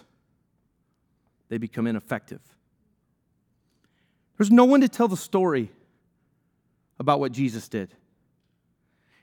they 1.49 1.59
become 1.59 1.87
ineffective. 1.87 2.41
There's 4.37 4.51
no 4.51 4.65
one 4.65 4.81
to 4.81 4.89
tell 4.89 5.09
the 5.09 5.17
story 5.17 5.71
about 6.99 7.21
what 7.21 7.33
Jesus 7.33 7.69
did. 7.69 7.95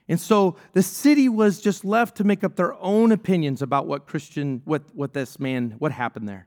And 0.08 0.20
so 0.20 0.56
the 0.72 0.82
city 0.82 1.28
was 1.28 1.60
just 1.60 1.84
left 1.84 2.16
to 2.16 2.24
make 2.24 2.42
up 2.44 2.56
their 2.56 2.74
own 2.74 3.12
opinions 3.12 3.62
about 3.62 3.86
what 3.86 4.06
Christian, 4.06 4.62
what, 4.64 4.82
what 4.94 5.12
this 5.12 5.38
man, 5.38 5.76
what 5.78 5.92
happened 5.92 6.28
there. 6.28 6.46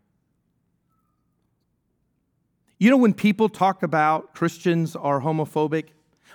You 2.77 2.89
know, 2.89 2.97
when 2.97 3.13
people 3.13 3.47
talk 3.47 3.83
about 3.83 4.35
Christians 4.35 4.95
are 4.95 5.21
homophobic, 5.21 5.85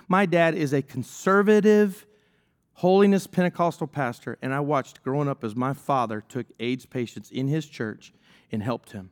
my 0.07 0.25
dad 0.25 0.55
is 0.55 0.73
a 0.73 0.81
conservative, 0.81 2.05
holiness 2.73 3.27
Pentecostal 3.27 3.87
pastor, 3.87 4.37
and 4.41 4.53
I 4.53 4.59
watched 4.59 5.03
growing 5.03 5.29
up 5.29 5.43
as 5.43 5.55
my 5.55 5.73
father 5.73 6.21
took 6.27 6.47
AIDS 6.59 6.85
patients 6.87 7.29
in 7.29 7.47
his 7.47 7.67
church 7.67 8.11
and 8.51 8.63
helped 8.63 8.91
him. 8.91 9.11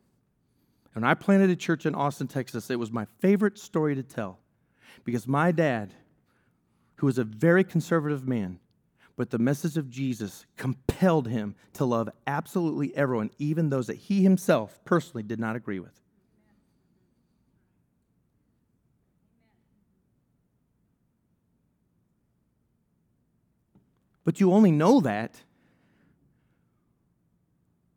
When 0.93 1.03
I 1.03 1.13
planted 1.13 1.49
a 1.49 1.55
church 1.55 1.85
in 1.85 1.95
Austin, 1.95 2.27
Texas, 2.27 2.69
it 2.69 2.79
was 2.79 2.91
my 2.91 3.05
favorite 3.19 3.57
story 3.57 3.95
to 3.95 4.03
tell 4.03 4.39
because 5.03 5.27
my 5.27 5.51
dad, 5.51 5.93
who 6.95 7.05
was 7.05 7.17
a 7.17 7.23
very 7.23 7.63
conservative 7.63 8.27
man, 8.27 8.59
but 9.15 9.29
the 9.29 9.37
message 9.37 9.77
of 9.77 9.89
Jesus 9.89 10.45
compelled 10.57 11.27
him 11.27 11.55
to 11.73 11.85
love 11.85 12.09
absolutely 12.25 12.95
everyone, 12.95 13.29
even 13.37 13.69
those 13.69 13.87
that 13.87 13.97
he 13.97 14.23
himself 14.23 14.79
personally 14.85 15.23
did 15.23 15.39
not 15.39 15.55
agree 15.55 15.79
with. 15.79 15.99
But 24.23 24.39
you 24.39 24.53
only 24.53 24.71
know 24.71 24.99
that 25.01 25.41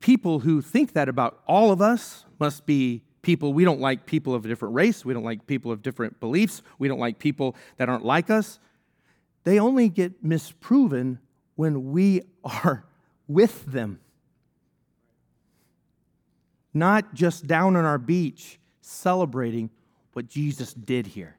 people 0.02 0.40
who 0.40 0.60
think 0.60 0.92
that 0.92 1.08
about 1.08 1.40
all 1.46 1.72
of 1.72 1.80
us 1.80 2.26
must 2.38 2.66
be 2.66 3.02
people, 3.22 3.54
we 3.54 3.64
don't 3.64 3.80
like 3.80 4.04
people 4.04 4.34
of 4.34 4.44
a 4.44 4.48
different 4.48 4.74
race, 4.74 5.04
we 5.04 5.14
don't 5.14 5.24
like 5.24 5.46
people 5.46 5.72
of 5.72 5.80
different 5.80 6.20
beliefs, 6.20 6.60
we 6.78 6.88
don't 6.88 6.98
like 6.98 7.18
people 7.18 7.56
that 7.78 7.88
aren't 7.88 8.04
like 8.04 8.28
us. 8.28 8.58
They 9.44 9.58
only 9.58 9.88
get 9.88 10.22
misproven 10.24 11.18
when 11.54 11.92
we 11.92 12.22
are 12.44 12.84
with 13.26 13.64
them. 13.64 14.00
Not 16.74 17.14
just 17.14 17.46
down 17.46 17.76
on 17.76 17.84
our 17.84 17.98
beach 17.98 18.58
celebrating 18.80 19.70
what 20.12 20.28
Jesus 20.28 20.74
did 20.74 21.06
here. 21.06 21.36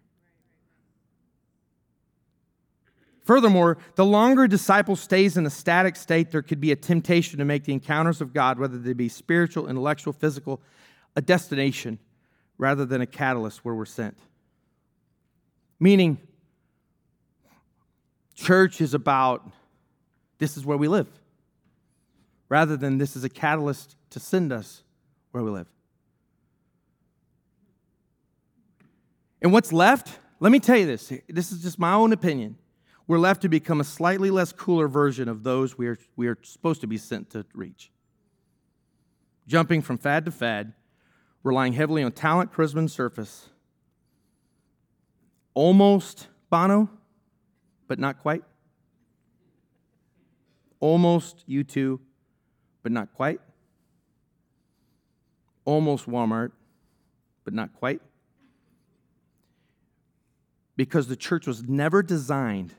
Furthermore, 3.23 3.77
the 3.95 4.05
longer 4.05 4.43
a 4.43 4.49
disciple 4.49 4.95
stays 4.95 5.37
in 5.37 5.45
a 5.45 5.49
static 5.49 5.95
state, 5.95 6.31
there 6.31 6.41
could 6.41 6.59
be 6.59 6.71
a 6.71 6.75
temptation 6.75 7.39
to 7.39 7.45
make 7.45 7.63
the 7.63 7.71
encounters 7.71 8.19
of 8.19 8.33
God, 8.33 8.59
whether 8.59 8.77
they 8.77 8.93
be 8.93 9.07
spiritual, 9.07 9.69
intellectual, 9.69 10.11
physical, 10.11 10.61
a 11.15 11.21
destination 11.21 11.99
rather 12.57 12.85
than 12.85 13.01
a 13.01 13.05
catalyst 13.05 13.63
where 13.63 13.73
we're 13.73 13.85
sent. 13.85 14.17
Meaning, 15.79 16.17
church 18.35 18.81
is 18.81 18.93
about 18.93 19.49
this 20.37 20.57
is 20.57 20.65
where 20.65 20.77
we 20.77 20.89
live, 20.89 21.07
rather 22.49 22.75
than 22.75 22.97
this 22.97 23.15
is 23.15 23.23
a 23.23 23.29
catalyst 23.29 23.95
to 24.09 24.19
send 24.19 24.51
us 24.51 24.83
where 25.31 25.43
we 25.43 25.49
live. 25.49 25.67
And 29.41 29.53
what's 29.53 29.71
left? 29.71 30.19
Let 30.41 30.51
me 30.51 30.59
tell 30.59 30.77
you 30.77 30.85
this. 30.85 31.11
This 31.29 31.53
is 31.53 31.63
just 31.63 31.79
my 31.79 31.93
own 31.93 32.11
opinion 32.11 32.57
we're 33.07 33.19
left 33.19 33.41
to 33.41 33.49
become 33.49 33.81
a 33.81 33.83
slightly 33.83 34.29
less 34.29 34.53
cooler 34.53 34.87
version 34.87 35.27
of 35.27 35.43
those 35.43 35.77
we 35.77 35.87
are, 35.87 35.97
we 36.15 36.27
are 36.27 36.37
supposed 36.41 36.81
to 36.81 36.87
be 36.87 36.97
sent 36.97 37.29
to 37.31 37.45
reach. 37.53 37.91
Jumping 39.47 39.81
from 39.81 39.97
fad 39.97 40.25
to 40.25 40.31
fad, 40.31 40.73
relying 41.43 41.73
heavily 41.73 42.01
on 42.01 42.11
talent, 42.13 42.53
charisma, 42.53 42.77
and 42.77 42.91
surface, 42.91 43.49
almost 45.53 46.27
Bono, 46.49 46.89
but 47.87 47.99
not 47.99 48.19
quite. 48.19 48.43
Almost 50.79 51.47
U2, 51.47 51.99
but 52.83 52.91
not 52.91 53.13
quite. 53.13 53.39
Almost 55.65 56.07
Walmart, 56.07 56.51
but 57.43 57.53
not 57.53 57.73
quite. 57.73 58.01
Because 60.75 61.07
the 61.07 61.15
church 61.15 61.47
was 61.47 61.63
never 61.63 62.01
designed 62.01 62.73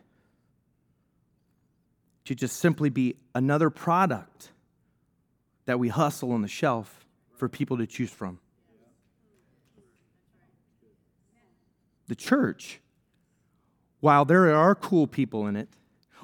to 2.24 2.34
just 2.34 2.56
simply 2.56 2.88
be 2.88 3.16
another 3.34 3.70
product 3.70 4.50
that 5.66 5.78
we 5.78 5.88
hustle 5.88 6.32
on 6.32 6.42
the 6.42 6.48
shelf 6.48 7.04
for 7.36 7.48
people 7.48 7.78
to 7.78 7.86
choose 7.86 8.10
from. 8.10 8.38
The 12.06 12.14
church, 12.14 12.80
while 14.00 14.24
there 14.24 14.54
are 14.54 14.74
cool 14.74 15.06
people 15.06 15.46
in 15.46 15.56
it, 15.56 15.68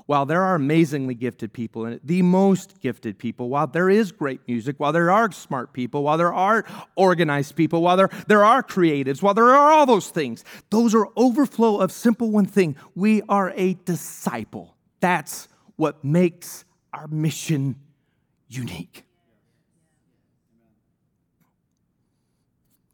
while 0.06 0.26
there 0.26 0.42
are 0.42 0.56
amazingly 0.56 1.14
gifted 1.14 1.52
people 1.52 1.86
in 1.86 1.92
it, 1.92 2.00
the 2.04 2.20
most 2.22 2.80
gifted 2.80 3.18
people, 3.18 3.48
while 3.48 3.66
there 3.66 3.88
is 3.88 4.12
great 4.12 4.40
music, 4.48 4.74
while 4.78 4.92
there 4.92 5.10
are 5.10 5.30
smart 5.30 5.72
people, 5.72 6.02
while 6.02 6.18
there 6.18 6.32
are 6.32 6.64
organized 6.96 7.54
people, 7.54 7.80
while 7.80 7.96
there, 7.96 8.10
there 8.26 8.44
are 8.44 8.62
creatives, 8.62 9.22
while 9.22 9.34
there 9.34 9.50
are 9.50 9.70
all 9.70 9.86
those 9.86 10.10
things, 10.10 10.44
those 10.70 10.94
are 10.94 11.06
overflow 11.16 11.78
of 11.78 11.92
simple 11.92 12.30
one 12.30 12.46
thing. 12.46 12.76
We 12.94 13.22
are 13.28 13.52
a 13.56 13.74
disciple. 13.84 14.74
That's 14.98 15.48
what 15.80 16.04
makes 16.04 16.66
our 16.92 17.06
mission 17.08 17.74
unique. 18.48 19.04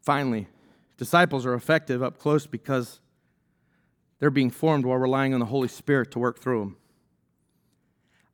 Finally, 0.01 0.47
disciples 0.95 1.45
are 1.45 1.53
effective 1.53 2.01
up 2.01 2.17
close 2.17 2.47
because 2.47 3.01
they're 4.19 4.29
being 4.29 4.49
formed 4.49 4.85
while 4.85 4.97
relying 4.97 5.33
on 5.33 5.41
the 5.41 5.47
Holy 5.47 5.67
Spirit 5.67 6.11
to 6.11 6.19
work 6.19 6.39
through 6.39 6.61
them. 6.61 6.77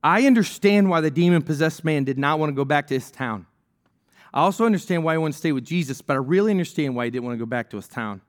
I 0.04 0.28
understand 0.28 0.88
why 0.88 1.02
the 1.02 1.10
demon 1.10 1.42
possessed 1.42 1.84
man 1.84 2.04
did 2.04 2.20
not 2.20 2.38
want 2.38 2.52
to 2.52 2.54
go 2.54 2.64
back 2.64 2.86
to 2.88 2.94
his 2.94 3.10
town. 3.10 3.48
I 4.32 4.42
also 4.42 4.68
understand 4.68 5.04
why 5.04 5.16
he 5.16 5.18
wanted 5.18 5.34
to 5.34 5.40
stay 5.40 5.52
with 5.52 5.66
Jesus, 5.66 6.00
but 6.04 6.14
I 6.14 6.18
really 6.18 6.52
understand 6.52 6.96
why 6.96 7.06
he 7.06 7.12
didn't 7.12 7.26
want 7.26 7.40
to 7.40 7.44
go 7.44 7.50
back 7.50 7.72
to 7.72 7.78
his 7.78 7.88
town. 7.88 8.22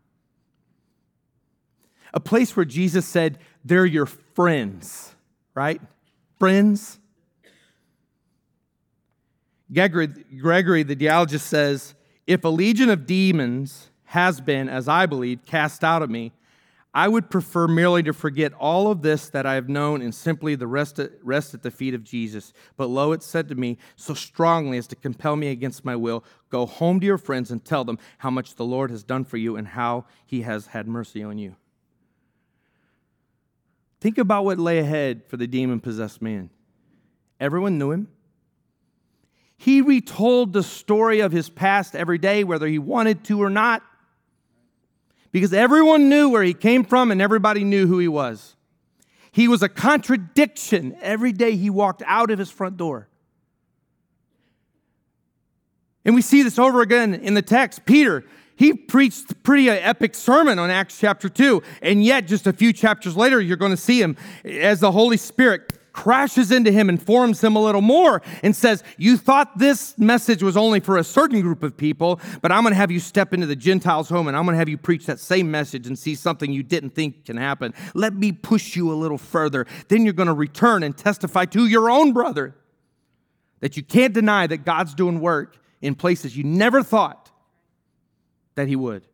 A 2.14 2.20
place 2.20 2.56
where 2.56 2.64
Jesus 2.64 3.04
said, 3.04 3.40
They're 3.62 3.84
your 3.84 4.06
friends, 4.06 5.14
right? 5.54 5.82
Friends. 6.44 6.98
Gregory, 9.72 10.08
Gregory 10.08 10.82
the 10.82 10.94
dialogist 10.94 11.46
says, 11.46 11.94
if 12.26 12.44
a 12.44 12.48
legion 12.48 12.90
of 12.90 13.06
demons 13.06 13.88
has 14.04 14.42
been, 14.42 14.68
as 14.68 14.86
I 14.86 15.06
believe, 15.06 15.46
cast 15.46 15.82
out 15.82 16.02
of 16.02 16.10
me, 16.10 16.32
I 16.92 17.08
would 17.08 17.30
prefer 17.30 17.66
merely 17.66 18.02
to 18.02 18.12
forget 18.12 18.52
all 18.60 18.90
of 18.90 19.00
this 19.00 19.30
that 19.30 19.46
I 19.46 19.54
have 19.54 19.70
known 19.70 20.02
and 20.02 20.14
simply 20.14 20.54
the 20.54 20.66
rest 20.66 21.00
rest 21.22 21.54
at 21.54 21.62
the 21.62 21.70
feet 21.70 21.94
of 21.94 22.04
Jesus. 22.04 22.52
But 22.76 22.90
lo, 22.90 23.12
it 23.12 23.22
said 23.22 23.48
to 23.48 23.54
me 23.54 23.78
so 23.96 24.12
strongly 24.12 24.76
as 24.76 24.86
to 24.88 24.96
compel 24.96 25.36
me 25.36 25.48
against 25.48 25.82
my 25.82 25.96
will 25.96 26.24
Go 26.50 26.66
home 26.66 27.00
to 27.00 27.06
your 27.06 27.16
friends 27.16 27.50
and 27.52 27.64
tell 27.64 27.86
them 27.86 27.98
how 28.18 28.28
much 28.28 28.56
the 28.56 28.66
Lord 28.66 28.90
has 28.90 29.02
done 29.02 29.24
for 29.24 29.38
you 29.38 29.56
and 29.56 29.68
how 29.68 30.04
he 30.26 30.42
has 30.42 30.66
had 30.66 30.86
mercy 30.86 31.22
on 31.22 31.38
you. 31.38 31.56
Think 34.04 34.18
about 34.18 34.44
what 34.44 34.58
lay 34.58 34.80
ahead 34.80 35.22
for 35.28 35.38
the 35.38 35.46
demon 35.46 35.80
possessed 35.80 36.20
man. 36.20 36.50
Everyone 37.40 37.78
knew 37.78 37.90
him, 37.90 38.08
he 39.56 39.80
retold 39.80 40.52
the 40.52 40.62
story 40.62 41.20
of 41.20 41.32
his 41.32 41.48
past 41.48 41.96
every 41.96 42.18
day, 42.18 42.44
whether 42.44 42.66
he 42.66 42.78
wanted 42.78 43.24
to 43.24 43.42
or 43.42 43.48
not, 43.48 43.82
because 45.32 45.54
everyone 45.54 46.10
knew 46.10 46.28
where 46.28 46.42
he 46.42 46.52
came 46.52 46.84
from 46.84 47.12
and 47.12 47.22
everybody 47.22 47.64
knew 47.64 47.86
who 47.86 47.98
he 47.98 48.06
was. 48.06 48.56
He 49.32 49.48
was 49.48 49.62
a 49.62 49.70
contradiction 49.70 50.98
every 51.00 51.32
day 51.32 51.56
he 51.56 51.70
walked 51.70 52.02
out 52.04 52.30
of 52.30 52.38
his 52.38 52.50
front 52.50 52.76
door. 52.76 53.08
And 56.04 56.14
we 56.14 56.20
see 56.20 56.42
this 56.42 56.58
over 56.58 56.82
again 56.82 57.14
in 57.14 57.32
the 57.32 57.40
text. 57.40 57.86
Peter, 57.86 58.22
he 58.56 58.72
preached 58.74 59.42
pretty 59.42 59.68
uh, 59.68 59.74
epic 59.74 60.14
sermon 60.14 60.58
on 60.58 60.70
Acts 60.70 60.98
chapter 60.98 61.28
2, 61.28 61.62
and 61.82 62.04
yet 62.04 62.26
just 62.26 62.46
a 62.46 62.52
few 62.52 62.72
chapters 62.72 63.16
later, 63.16 63.40
you're 63.40 63.56
going 63.56 63.72
to 63.72 63.76
see 63.76 64.00
him 64.00 64.16
as 64.44 64.80
the 64.80 64.92
Holy 64.92 65.16
Spirit 65.16 65.72
crashes 65.94 66.50
into 66.50 66.70
him, 66.70 66.90
informs 66.90 67.42
him 67.42 67.56
a 67.56 67.62
little 67.62 67.80
more, 67.80 68.20
and 68.42 68.54
says, 68.54 68.82
You 68.98 69.16
thought 69.16 69.56
this 69.58 69.96
message 69.96 70.42
was 70.42 70.56
only 70.56 70.80
for 70.80 70.98
a 70.98 71.04
certain 71.04 71.40
group 71.40 71.62
of 71.62 71.76
people, 71.76 72.20
but 72.42 72.52
I'm 72.52 72.62
going 72.62 72.72
to 72.72 72.78
have 72.78 72.90
you 72.90 73.00
step 73.00 73.32
into 73.32 73.46
the 73.46 73.56
Gentiles' 73.56 74.08
home 74.08 74.28
and 74.28 74.36
I'm 74.36 74.44
going 74.44 74.54
to 74.54 74.58
have 74.58 74.68
you 74.68 74.76
preach 74.76 75.06
that 75.06 75.20
same 75.20 75.50
message 75.50 75.86
and 75.86 75.98
see 75.98 76.14
something 76.14 76.52
you 76.52 76.64
didn't 76.64 76.90
think 76.90 77.24
can 77.24 77.36
happen. 77.36 77.72
Let 77.94 78.14
me 78.14 78.32
push 78.32 78.76
you 78.76 78.92
a 78.92 78.94
little 78.94 79.18
further. 79.18 79.66
Then 79.88 80.04
you're 80.04 80.12
going 80.12 80.26
to 80.26 80.34
return 80.34 80.82
and 80.82 80.96
testify 80.96 81.46
to 81.46 81.66
your 81.66 81.88
own 81.88 82.12
brother 82.12 82.56
that 83.60 83.76
you 83.76 83.82
can't 83.82 84.12
deny 84.12 84.46
that 84.48 84.64
God's 84.64 84.94
doing 84.94 85.20
work 85.20 85.56
in 85.80 85.94
places 85.94 86.36
you 86.36 86.44
never 86.44 86.82
thought 86.82 87.23
that 88.54 88.68
He 88.68 88.76
would 88.76 89.06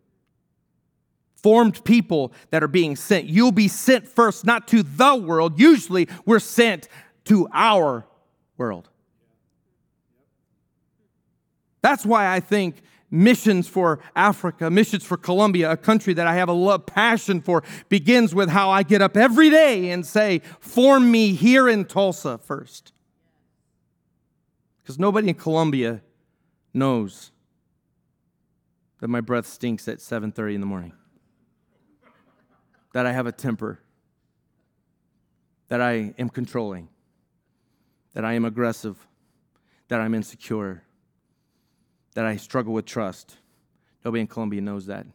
formed 1.42 1.82
people 1.84 2.32
that 2.50 2.62
are 2.62 2.68
being 2.68 2.96
sent. 2.96 3.26
You'll 3.26 3.52
be 3.52 3.68
sent 3.68 4.06
first, 4.06 4.44
not 4.44 4.68
to 4.68 4.82
the 4.82 5.16
world. 5.16 5.58
Usually, 5.58 6.08
we're 6.26 6.38
sent 6.38 6.88
to 7.24 7.48
our 7.52 8.06
world. 8.56 8.88
That's 11.82 12.04
why 12.04 12.32
I 12.32 12.40
think 12.40 12.82
missions 13.10 13.66
for 13.66 14.00
Africa, 14.14 14.70
missions 14.70 15.04
for 15.04 15.16
Colombia, 15.16 15.70
a 15.70 15.76
country 15.76 16.12
that 16.14 16.26
I 16.26 16.34
have 16.34 16.48
a 16.48 16.52
love, 16.52 16.86
passion 16.86 17.40
for, 17.40 17.64
begins 17.88 18.34
with 18.34 18.50
how 18.50 18.70
I 18.70 18.82
get 18.82 19.02
up 19.02 19.16
every 19.16 19.50
day 19.50 19.90
and 19.90 20.04
say, 20.04 20.42
Form 20.60 21.10
me 21.10 21.32
here 21.34 21.68
in 21.68 21.86
Tulsa 21.86 22.38
first. 22.38 22.92
Because 24.78 24.98
nobody 24.98 25.28
in 25.28 25.34
Colombia 25.34 26.02
knows 26.74 27.30
that 29.00 29.08
my 29.08 29.20
breath 29.20 29.46
stinks 29.46 29.88
at 29.88 29.98
7:30 30.00 30.54
in 30.54 30.60
the 30.60 30.66
morning 30.66 30.92
that 32.92 33.06
I 33.06 33.12
have 33.12 33.26
a 33.26 33.32
temper, 33.32 33.80
that 35.68 35.80
I 35.80 36.14
am 36.18 36.28
controlling, 36.28 36.88
that 38.14 38.24
I 38.24 38.32
am 38.32 38.44
aggressive, 38.44 39.06
that 39.88 40.00
I'm 40.00 40.14
insecure, 40.14 40.82
that 42.14 42.26
I 42.26 42.36
struggle 42.36 42.72
with 42.72 42.86
trust. 42.86 43.38
Nobody 44.04 44.22
in 44.22 44.26
Colombia 44.26 44.60
knows 44.60 44.86
that. 44.86 45.06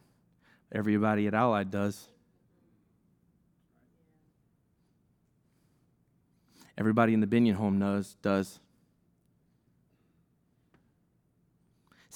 Everybody 0.72 1.26
at 1.26 1.34
Allied 1.34 1.70
does. 1.70 2.08
Everybody 6.78 7.14
in 7.14 7.20
the 7.20 7.26
Binion 7.26 7.54
home 7.54 7.78
knows, 7.78 8.16
does. 8.22 8.60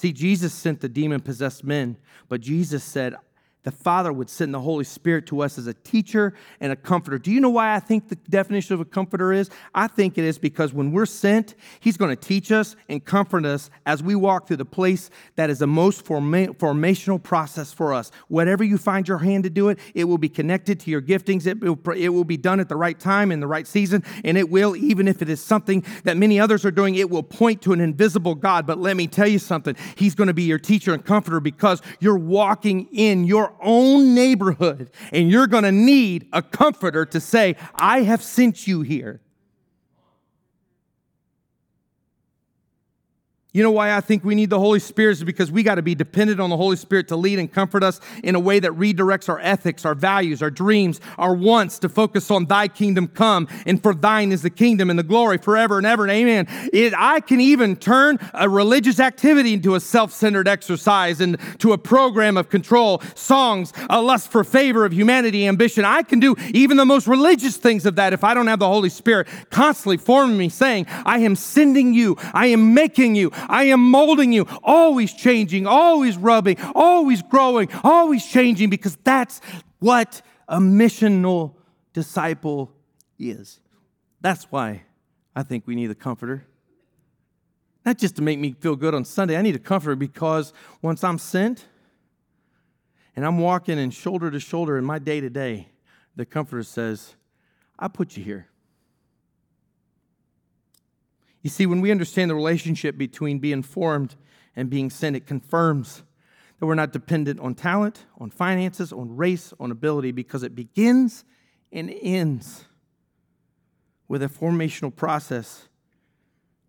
See, 0.01 0.11
Jesus 0.11 0.51
sent 0.51 0.79
the 0.79 0.89
demon 0.89 1.19
possessed 1.19 1.63
men, 1.63 1.95
but 2.27 2.41
Jesus 2.41 2.83
said, 2.83 3.13
the 3.63 3.71
Father 3.71 4.11
would 4.11 4.29
send 4.29 4.53
the 4.53 4.59
Holy 4.59 4.83
Spirit 4.83 5.27
to 5.27 5.41
us 5.41 5.57
as 5.57 5.67
a 5.67 5.73
teacher 5.73 6.33
and 6.59 6.71
a 6.71 6.75
comforter. 6.75 7.19
Do 7.19 7.31
you 7.31 7.39
know 7.39 7.49
why 7.49 7.75
I 7.75 7.79
think 7.79 8.09
the 8.09 8.15
definition 8.15 8.73
of 8.73 8.79
a 8.79 8.85
comforter 8.85 9.31
is? 9.31 9.49
I 9.75 9.87
think 9.87 10.17
it 10.17 10.23
is 10.23 10.39
because 10.39 10.73
when 10.73 10.91
we're 10.91 11.05
sent, 11.05 11.55
He's 11.79 11.97
going 11.97 12.09
to 12.09 12.15
teach 12.15 12.51
us 12.51 12.75
and 12.89 13.03
comfort 13.03 13.45
us 13.45 13.69
as 13.85 14.01
we 14.01 14.15
walk 14.15 14.47
through 14.47 14.57
the 14.57 14.65
place 14.65 15.09
that 15.35 15.49
is 15.49 15.59
the 15.59 15.67
most 15.67 16.05
forma- 16.05 16.53
formational 16.55 17.21
process 17.21 17.71
for 17.71 17.93
us. 17.93 18.11
Whatever 18.29 18.63
you 18.63 18.77
find 18.77 19.07
your 19.07 19.19
hand 19.19 19.43
to 19.43 19.49
do 19.49 19.69
it, 19.69 19.77
it 19.93 20.05
will 20.05 20.17
be 20.17 20.29
connected 20.29 20.79
to 20.81 20.91
your 20.91 21.01
giftings. 21.01 21.45
It 21.45 21.59
will, 21.59 21.79
it 21.95 22.09
will 22.09 22.23
be 22.23 22.37
done 22.37 22.59
at 22.59 22.69
the 22.69 22.75
right 22.75 22.99
time 22.99 23.31
in 23.31 23.39
the 23.39 23.47
right 23.47 23.67
season. 23.67 24.03
And 24.23 24.37
it 24.37 24.49
will, 24.49 24.75
even 24.75 25.07
if 25.07 25.21
it 25.21 25.29
is 25.29 25.41
something 25.41 25.83
that 26.03 26.17
many 26.17 26.39
others 26.39 26.65
are 26.65 26.71
doing, 26.71 26.95
it 26.95 27.09
will 27.09 27.23
point 27.23 27.61
to 27.63 27.73
an 27.73 27.81
invisible 27.81 28.33
God. 28.33 28.65
But 28.65 28.79
let 28.79 28.97
me 28.97 29.05
tell 29.05 29.27
you 29.27 29.39
something 29.39 29.75
He's 29.95 30.15
going 30.15 30.27
to 30.27 30.33
be 30.33 30.43
your 30.43 30.59
teacher 30.59 30.93
and 30.93 31.05
comforter 31.05 31.39
because 31.39 31.81
you're 31.99 32.17
walking 32.17 32.87
in 32.91 33.25
your 33.25 33.50
own 33.61 34.13
neighborhood, 34.13 34.91
and 35.11 35.29
you're 35.29 35.47
going 35.47 35.63
to 35.63 35.71
need 35.71 36.27
a 36.33 36.41
comforter 36.41 37.05
to 37.05 37.19
say, 37.19 37.55
I 37.75 38.01
have 38.01 38.23
sent 38.23 38.67
you 38.67 38.81
here. 38.81 39.21
You 43.53 43.63
know 43.63 43.71
why 43.71 43.93
I 43.93 43.99
think 43.99 44.23
we 44.23 44.33
need 44.33 44.49
the 44.49 44.59
Holy 44.59 44.79
Spirit 44.79 45.11
is 45.11 45.23
because 45.25 45.51
we 45.51 45.61
got 45.61 45.75
to 45.75 45.81
be 45.81 45.93
dependent 45.93 46.39
on 46.39 46.49
the 46.49 46.55
Holy 46.55 46.77
Spirit 46.77 47.09
to 47.09 47.17
lead 47.17 47.37
and 47.37 47.51
comfort 47.51 47.83
us 47.83 47.99
in 48.23 48.33
a 48.35 48.39
way 48.39 48.61
that 48.61 48.71
redirects 48.71 49.27
our 49.27 49.41
ethics, 49.41 49.83
our 49.83 49.93
values, 49.93 50.41
our 50.41 50.49
dreams, 50.49 51.01
our 51.17 51.33
wants 51.33 51.77
to 51.79 51.89
focus 51.89 52.31
on 52.31 52.45
thy 52.45 52.69
kingdom 52.69 53.09
come. 53.09 53.49
And 53.65 53.83
for 53.83 53.93
thine 53.93 54.31
is 54.31 54.41
the 54.41 54.49
kingdom 54.49 54.89
and 54.89 54.97
the 54.97 55.03
glory 55.03 55.37
forever 55.37 55.77
and 55.77 55.85
ever. 55.85 56.09
Amen. 56.09 56.47
It, 56.71 56.93
I 56.95 57.19
can 57.19 57.41
even 57.41 57.75
turn 57.75 58.19
a 58.33 58.47
religious 58.47 59.01
activity 59.01 59.53
into 59.53 59.75
a 59.75 59.81
self 59.81 60.13
centered 60.13 60.47
exercise 60.47 61.19
and 61.19 61.37
to 61.59 61.73
a 61.73 61.77
program 61.77 62.37
of 62.37 62.47
control, 62.47 63.01
songs, 63.15 63.73
a 63.89 64.01
lust 64.01 64.31
for 64.31 64.45
favor 64.45 64.85
of 64.85 64.93
humanity, 64.93 65.45
ambition. 65.45 65.83
I 65.83 66.03
can 66.03 66.21
do 66.21 66.37
even 66.53 66.77
the 66.77 66.85
most 66.85 67.05
religious 67.05 67.57
things 67.57 67.85
of 67.85 67.97
that 67.97 68.13
if 68.13 68.23
I 68.23 68.33
don't 68.33 68.47
have 68.47 68.59
the 68.59 68.67
Holy 68.67 68.89
Spirit 68.89 69.27
constantly 69.49 69.97
forming 69.97 70.37
me, 70.37 70.47
saying, 70.47 70.85
I 71.05 71.19
am 71.19 71.35
sending 71.35 71.93
you, 71.93 72.15
I 72.33 72.45
am 72.47 72.73
making 72.73 73.15
you. 73.15 73.33
I 73.49 73.63
am 73.65 73.79
molding 73.79 74.31
you, 74.31 74.45
always 74.63 75.13
changing, 75.13 75.67
always 75.67 76.17
rubbing, 76.17 76.57
always 76.75 77.21
growing, 77.21 77.69
always 77.83 78.25
changing, 78.25 78.69
because 78.69 78.97
that's 79.03 79.41
what 79.79 80.21
a 80.47 80.59
missional 80.59 81.55
disciple 81.93 82.71
is. 83.17 83.59
That's 84.21 84.45
why 84.45 84.83
I 85.35 85.43
think 85.43 85.65
we 85.65 85.75
need 85.75 85.91
a 85.91 85.95
comforter. 85.95 86.45
Not 87.85 87.97
just 87.97 88.15
to 88.17 88.21
make 88.21 88.37
me 88.37 88.55
feel 88.59 88.75
good 88.75 88.93
on 88.93 89.05
Sunday, 89.05 89.37
I 89.37 89.41
need 89.41 89.55
a 89.55 89.59
comforter 89.59 89.95
because 89.95 90.53
once 90.81 91.03
I'm 91.03 91.17
sent 91.17 91.65
and 93.15 93.25
I'm 93.25 93.39
walking 93.39 93.79
in 93.79 93.89
shoulder 93.89 94.29
to 94.29 94.39
shoulder 94.39 94.77
in 94.77 94.85
my 94.85 94.99
day 94.99 95.19
to 95.19 95.29
day, 95.29 95.69
the 96.15 96.25
comforter 96.25 96.63
says, 96.63 97.15
I 97.79 97.87
put 97.87 98.15
you 98.15 98.23
here. 98.23 98.50
You 101.41 101.49
see, 101.49 101.65
when 101.65 101.81
we 101.81 101.91
understand 101.91 102.29
the 102.29 102.35
relationship 102.35 102.97
between 102.97 103.39
being 103.39 103.63
formed 103.63 104.15
and 104.55 104.69
being 104.69 104.89
sent, 104.89 105.15
it 105.15 105.25
confirms 105.25 106.03
that 106.59 106.67
we're 106.67 106.75
not 106.75 106.93
dependent 106.93 107.39
on 107.39 107.55
talent, 107.55 108.05
on 108.19 108.29
finances, 108.29 108.93
on 108.93 109.15
race, 109.15 109.53
on 109.59 109.71
ability, 109.71 110.11
because 110.11 110.43
it 110.43 110.53
begins 110.53 111.25
and 111.71 111.91
ends 112.01 112.65
with 114.07 114.21
a 114.21 114.27
formational 114.27 114.95
process 114.95 115.67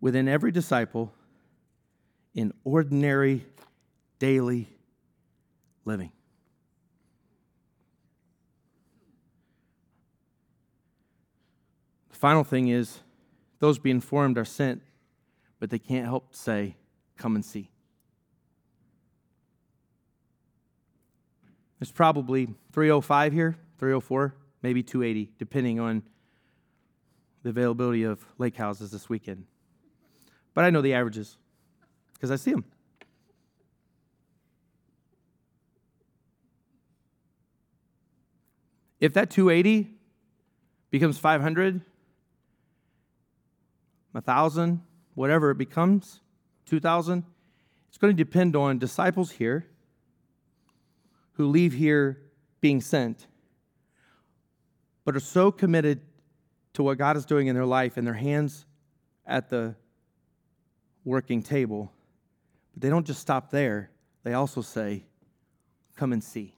within 0.01 0.27
every 0.27 0.51
disciple 0.51 1.13
in 2.33 2.51
ordinary 2.63 3.45
daily 4.17 4.69
living. 5.85 6.11
The 12.09 12.15
final 12.15 12.43
thing 12.43 12.69
is 12.69 13.02
those 13.63 13.79
being 13.79 14.01
formed 14.01 14.37
are 14.37 14.43
sent, 14.43 14.81
but 15.57 15.69
they 15.69 15.79
can't 15.79 16.05
help 16.05 16.35
say, 16.35 16.75
Come 17.15 17.35
and 17.35 17.45
see. 17.45 17.71
There's 21.79 21.89
probably 21.89 22.49
305 22.73 23.31
here, 23.31 23.55
304, 23.77 24.35
maybe 24.63 24.83
280, 24.83 25.31
depending 25.39 25.79
on 25.79 26.03
the 27.43 27.51
availability 27.51 28.03
of 28.03 28.25
lake 28.37 28.57
houses 28.57 28.91
this 28.91 29.07
weekend. 29.07 29.45
But 30.53 30.65
I 30.65 30.69
know 30.69 30.81
the 30.81 30.93
averages 30.93 31.37
because 32.15 32.31
I 32.31 32.35
see 32.35 32.51
them. 32.51 32.65
If 38.99 39.13
that 39.13 39.29
280 39.29 39.89
becomes 40.91 41.17
500, 41.17 41.79
1,000, 44.13 44.81
whatever 45.15 45.51
it 45.51 45.57
becomes, 45.57 46.21
2,000, 46.65 47.23
it's 47.89 47.97
going 47.97 48.15
to 48.15 48.23
depend 48.23 48.55
on 48.55 48.79
disciples 48.79 49.31
here 49.31 49.67
who 51.33 51.47
leave 51.47 51.73
here 51.73 52.21
being 52.61 52.79
sent, 52.79 53.27
but 55.03 55.15
are 55.15 55.19
so 55.19 55.51
committed 55.51 56.01
to 56.73 56.83
what 56.83 56.97
God 56.97 57.17
is 57.17 57.25
doing 57.25 57.47
in 57.47 57.55
their 57.55 57.65
life 57.65 57.97
and 57.97 58.07
their 58.07 58.13
hands 58.13 58.65
at 59.25 59.49
the 59.49 59.75
working 61.03 61.43
table. 61.43 61.91
But 62.73 62.81
they 62.81 62.89
don't 62.89 63.05
just 63.05 63.19
stop 63.19 63.51
there, 63.51 63.91
they 64.23 64.33
also 64.33 64.61
say, 64.61 65.05
Come 65.95 66.11
and 66.11 66.23
see. 66.23 66.55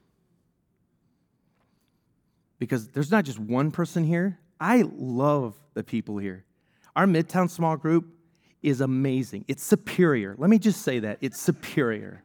Because 2.57 2.87
there's 2.87 3.11
not 3.11 3.25
just 3.25 3.37
one 3.37 3.71
person 3.71 4.05
here. 4.05 4.39
I 4.61 4.85
love 4.95 5.55
the 5.73 5.83
people 5.83 6.17
here. 6.17 6.44
Our 6.95 7.05
Midtown 7.05 7.49
small 7.49 7.77
group 7.77 8.07
is 8.63 8.81
amazing. 8.81 9.45
It's 9.47 9.63
superior. 9.63 10.35
Let 10.37 10.49
me 10.49 10.57
just 10.57 10.81
say 10.81 10.99
that 10.99 11.17
it's 11.21 11.39
superior. 11.39 12.23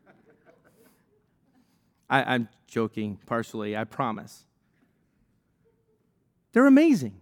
I, 2.09 2.35
am 2.35 2.49
joking 2.67 3.19
partially, 3.27 3.77
I 3.77 3.85
promise. 3.85 4.45
They're 6.53 6.67
amazing. 6.67 7.15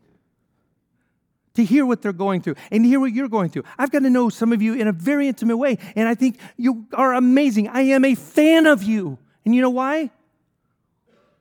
To 1.55 1.65
hear 1.65 1.85
what 1.85 2.01
they're 2.01 2.13
going 2.13 2.41
through 2.41 2.55
and 2.71 2.87
hear 2.87 3.01
what 3.01 3.13
you're 3.13 3.29
going 3.29 3.51
through. 3.51 3.65
I've 3.77 3.91
got 3.91 4.01
to 4.01 4.11
know 4.11 4.29
some 4.29 4.53
of 4.53 4.63
you 4.63 4.75
in 4.75 4.87
a 4.87 4.93
very 4.93 5.27
intimate 5.27 5.57
way, 5.57 5.79
and 5.97 6.09
I 6.09 6.15
think 6.15 6.39
you 6.57 6.87
are 6.95 7.15
amazing. 7.15 7.69
I 7.69 7.81
am 7.83 8.05
a 8.05 8.15
fan 8.15 8.67
of 8.67 8.83
you. 8.83 9.19
And 9.45 9.55
you 9.55 9.61
know 9.61 9.71
why? 9.71 10.11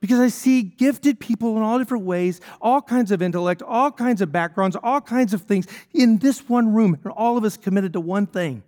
Because 0.00 0.20
I 0.20 0.28
see 0.28 0.62
gifted 0.62 1.18
people 1.18 1.56
in 1.56 1.62
all 1.62 1.78
different 1.78 2.04
ways, 2.04 2.40
all 2.60 2.80
kinds 2.80 3.10
of 3.10 3.20
intellect, 3.20 3.62
all 3.62 3.90
kinds 3.90 4.20
of 4.20 4.30
backgrounds, 4.30 4.76
all 4.82 5.00
kinds 5.00 5.34
of 5.34 5.42
things 5.42 5.66
in 5.92 6.18
this 6.18 6.48
one 6.48 6.72
room, 6.72 6.98
and 7.02 7.12
all 7.12 7.36
of 7.36 7.44
us 7.44 7.56
committed 7.56 7.92
to 7.94 8.00
one 8.00 8.26
thing. 8.26 8.62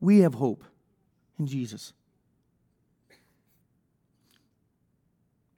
We 0.00 0.20
have 0.20 0.34
hope 0.34 0.62
in 1.38 1.46
Jesus. 1.46 1.92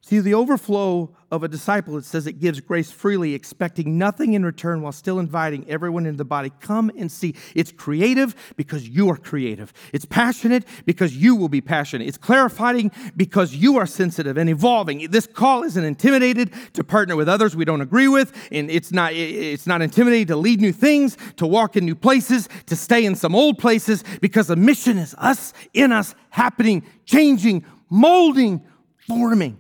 See, 0.09 0.21
the 0.21 0.33
overflow 0.33 1.15
of 1.31 1.43
a 1.43 1.49
disciple, 1.49 1.99
it 1.99 2.05
says 2.07 2.27
it 2.27 2.41
gives 2.41 2.61
grace 2.61 2.91
freely, 2.91 3.35
expecting 3.35 3.99
nothing 3.99 4.33
in 4.33 4.43
return 4.43 4.81
while 4.81 4.91
still 4.91 5.19
inviting 5.19 5.69
everyone 5.69 6.07
in 6.07 6.17
the 6.17 6.25
body. 6.25 6.51
Come 6.61 6.91
and 6.97 7.13
see. 7.13 7.35
It's 7.55 7.73
creative 7.73 8.35
because 8.57 8.89
you 8.89 9.11
are 9.11 9.19
creative. 9.19 9.71
It's 9.93 10.07
passionate 10.07 10.65
because 10.87 11.15
you 11.15 11.37
will 11.37 11.51
be 11.51 11.61
passionate. 11.61 12.09
It's 12.09 12.17
clarifying 12.17 12.91
because 13.19 13.55
you 13.55 13.77
are 13.77 13.85
sensitive 13.85 14.39
and 14.39 14.49
evolving. 14.49 15.11
This 15.11 15.27
call 15.27 15.63
isn't 15.65 15.85
intimidated 15.85 16.55
to 16.73 16.83
partner 16.83 17.15
with 17.15 17.29
others 17.29 17.55
we 17.55 17.67
don't 17.67 17.83
agree 17.83 18.09
with, 18.09 18.33
and 18.51 18.71
it's 18.71 18.91
not, 18.91 19.13
it's 19.13 19.67
not 19.67 19.83
intimidating 19.83 20.29
to 20.29 20.37
lead 20.37 20.59
new 20.59 20.73
things, 20.73 21.19
to 21.37 21.47
walk 21.47 21.77
in 21.77 21.85
new 21.85 21.95
places, 21.95 22.49
to 22.65 22.77
stay 22.77 23.05
in 23.05 23.15
some 23.15 23.35
old 23.35 23.59
places, 23.59 24.05
because 24.23 24.47
the 24.47 24.57
mission 24.57 24.97
is 24.97 25.15
us, 25.19 25.53
in 25.75 25.93
us, 25.93 26.15
happening, 26.31 26.83
changing, 27.05 27.63
molding, 27.91 28.65
forming. 29.07 29.59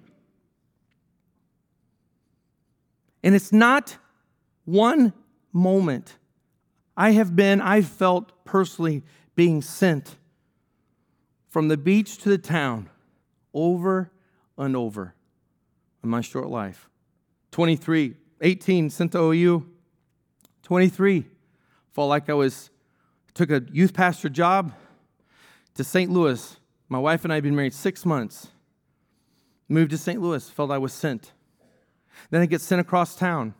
And 3.23 3.35
it's 3.35 3.53
not 3.53 3.97
one 4.65 5.13
moment. 5.53 6.17
I 6.97 7.13
have 7.13 7.35
been, 7.35 7.61
I 7.61 7.83
felt 7.83 8.45
personally 8.45 9.03
being 9.35 9.63
sent 9.63 10.17
from 11.49 11.69
the 11.69 11.77
beach 11.77 12.19
to 12.19 12.29
the 12.29 12.39
town 12.39 12.91
over 13.55 14.11
and 14.57 14.77
over 14.77 15.15
in 16.03 16.11
my 16.11 16.21
short 16.21 16.49
life. 16.49 16.89
23, 17.53 18.15
18, 18.41 18.91
sent 18.91 19.13
to 19.13 19.19
OU. 19.19 19.67
23, 20.63 21.25
felt 21.93 22.09
like 22.09 22.29
I 22.29 22.35
was, 22.35 22.71
took 23.35 23.51
a 23.51 23.63
youth 23.73 23.95
pastor 23.95 24.29
job 24.29 24.73
to 25.75 25.85
St. 25.85 26.11
Louis. 26.11 26.57
My 26.89 26.99
wife 26.99 27.25
and 27.25 27.33
I 27.33 27.37
had 27.37 27.45
been 27.45 27.57
married 27.57 27.75
six 27.75 28.05
months. 28.05 28.49
Moved 29.69 29.91
to 29.93 29.99
St. 29.99 30.21
Louis, 30.21 30.49
felt 30.51 30.71
I 30.71 30.79
was 30.79 30.93
sent. 30.93 31.33
Then 32.31 32.43
I 32.43 32.47
get 32.47 32.61
sent 32.61 32.81
across 32.81 33.17
town, 33.17 33.55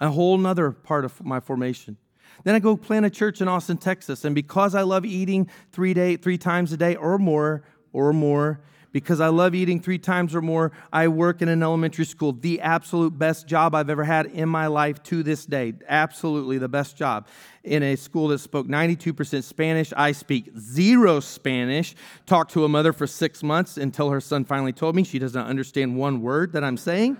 a 0.00 0.10
whole 0.10 0.38
nother 0.38 0.70
part 0.70 1.04
of 1.04 1.24
my 1.24 1.40
formation. 1.40 1.96
Then 2.44 2.54
I 2.54 2.58
go 2.58 2.76
plant 2.76 3.06
a 3.06 3.10
church 3.10 3.40
in 3.40 3.48
Austin, 3.48 3.78
Texas. 3.78 4.24
And 4.24 4.34
because 4.34 4.74
I 4.74 4.82
love 4.82 5.04
eating 5.04 5.48
three, 5.72 5.94
day, 5.94 6.16
three 6.16 6.38
times 6.38 6.72
a 6.72 6.76
day 6.76 6.96
or 6.96 7.18
more, 7.18 7.64
or 7.92 8.12
more, 8.12 8.60
because 8.92 9.20
I 9.20 9.28
love 9.28 9.54
eating 9.54 9.80
three 9.80 9.98
times 9.98 10.34
or 10.34 10.40
more, 10.40 10.72
I 10.92 11.08
work 11.08 11.42
in 11.42 11.48
an 11.48 11.62
elementary 11.62 12.04
school. 12.04 12.32
The 12.32 12.60
absolute 12.60 13.18
best 13.18 13.46
job 13.46 13.74
I've 13.74 13.90
ever 13.90 14.04
had 14.04 14.26
in 14.26 14.48
my 14.48 14.66
life 14.66 15.02
to 15.04 15.22
this 15.22 15.44
day. 15.44 15.74
Absolutely 15.88 16.58
the 16.58 16.68
best 16.68 16.96
job. 16.96 17.28
In 17.64 17.82
a 17.82 17.96
school 17.96 18.28
that 18.28 18.38
spoke 18.38 18.66
92% 18.66 19.42
Spanish. 19.42 19.92
I 19.96 20.12
speak 20.12 20.50
zero 20.58 21.20
Spanish. 21.20 21.94
Talked 22.24 22.52
to 22.52 22.64
a 22.64 22.68
mother 22.68 22.92
for 22.92 23.06
six 23.06 23.42
months 23.42 23.76
until 23.76 24.10
her 24.10 24.20
son 24.20 24.44
finally 24.44 24.72
told 24.72 24.96
me 24.96 25.04
she 25.04 25.18
doesn't 25.18 25.40
understand 25.40 25.96
one 25.96 26.22
word 26.22 26.52
that 26.52 26.64
I'm 26.64 26.78
saying. 26.78 27.18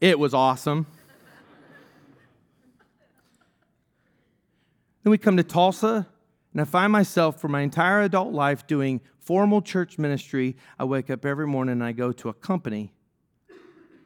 It 0.00 0.18
was 0.18 0.34
awesome. 0.34 0.86
then 5.02 5.10
we 5.10 5.16
come 5.16 5.38
to 5.38 5.42
Tulsa, 5.42 6.06
and 6.52 6.60
I 6.60 6.64
find 6.64 6.92
myself 6.92 7.40
for 7.40 7.48
my 7.48 7.62
entire 7.62 8.02
adult 8.02 8.32
life 8.32 8.66
doing 8.66 9.00
formal 9.20 9.62
church 9.62 9.98
ministry. 9.98 10.56
I 10.78 10.84
wake 10.84 11.08
up 11.10 11.24
every 11.24 11.46
morning 11.46 11.72
and 11.72 11.84
I 11.84 11.92
go 11.92 12.12
to 12.12 12.28
a 12.28 12.34
company 12.34 12.92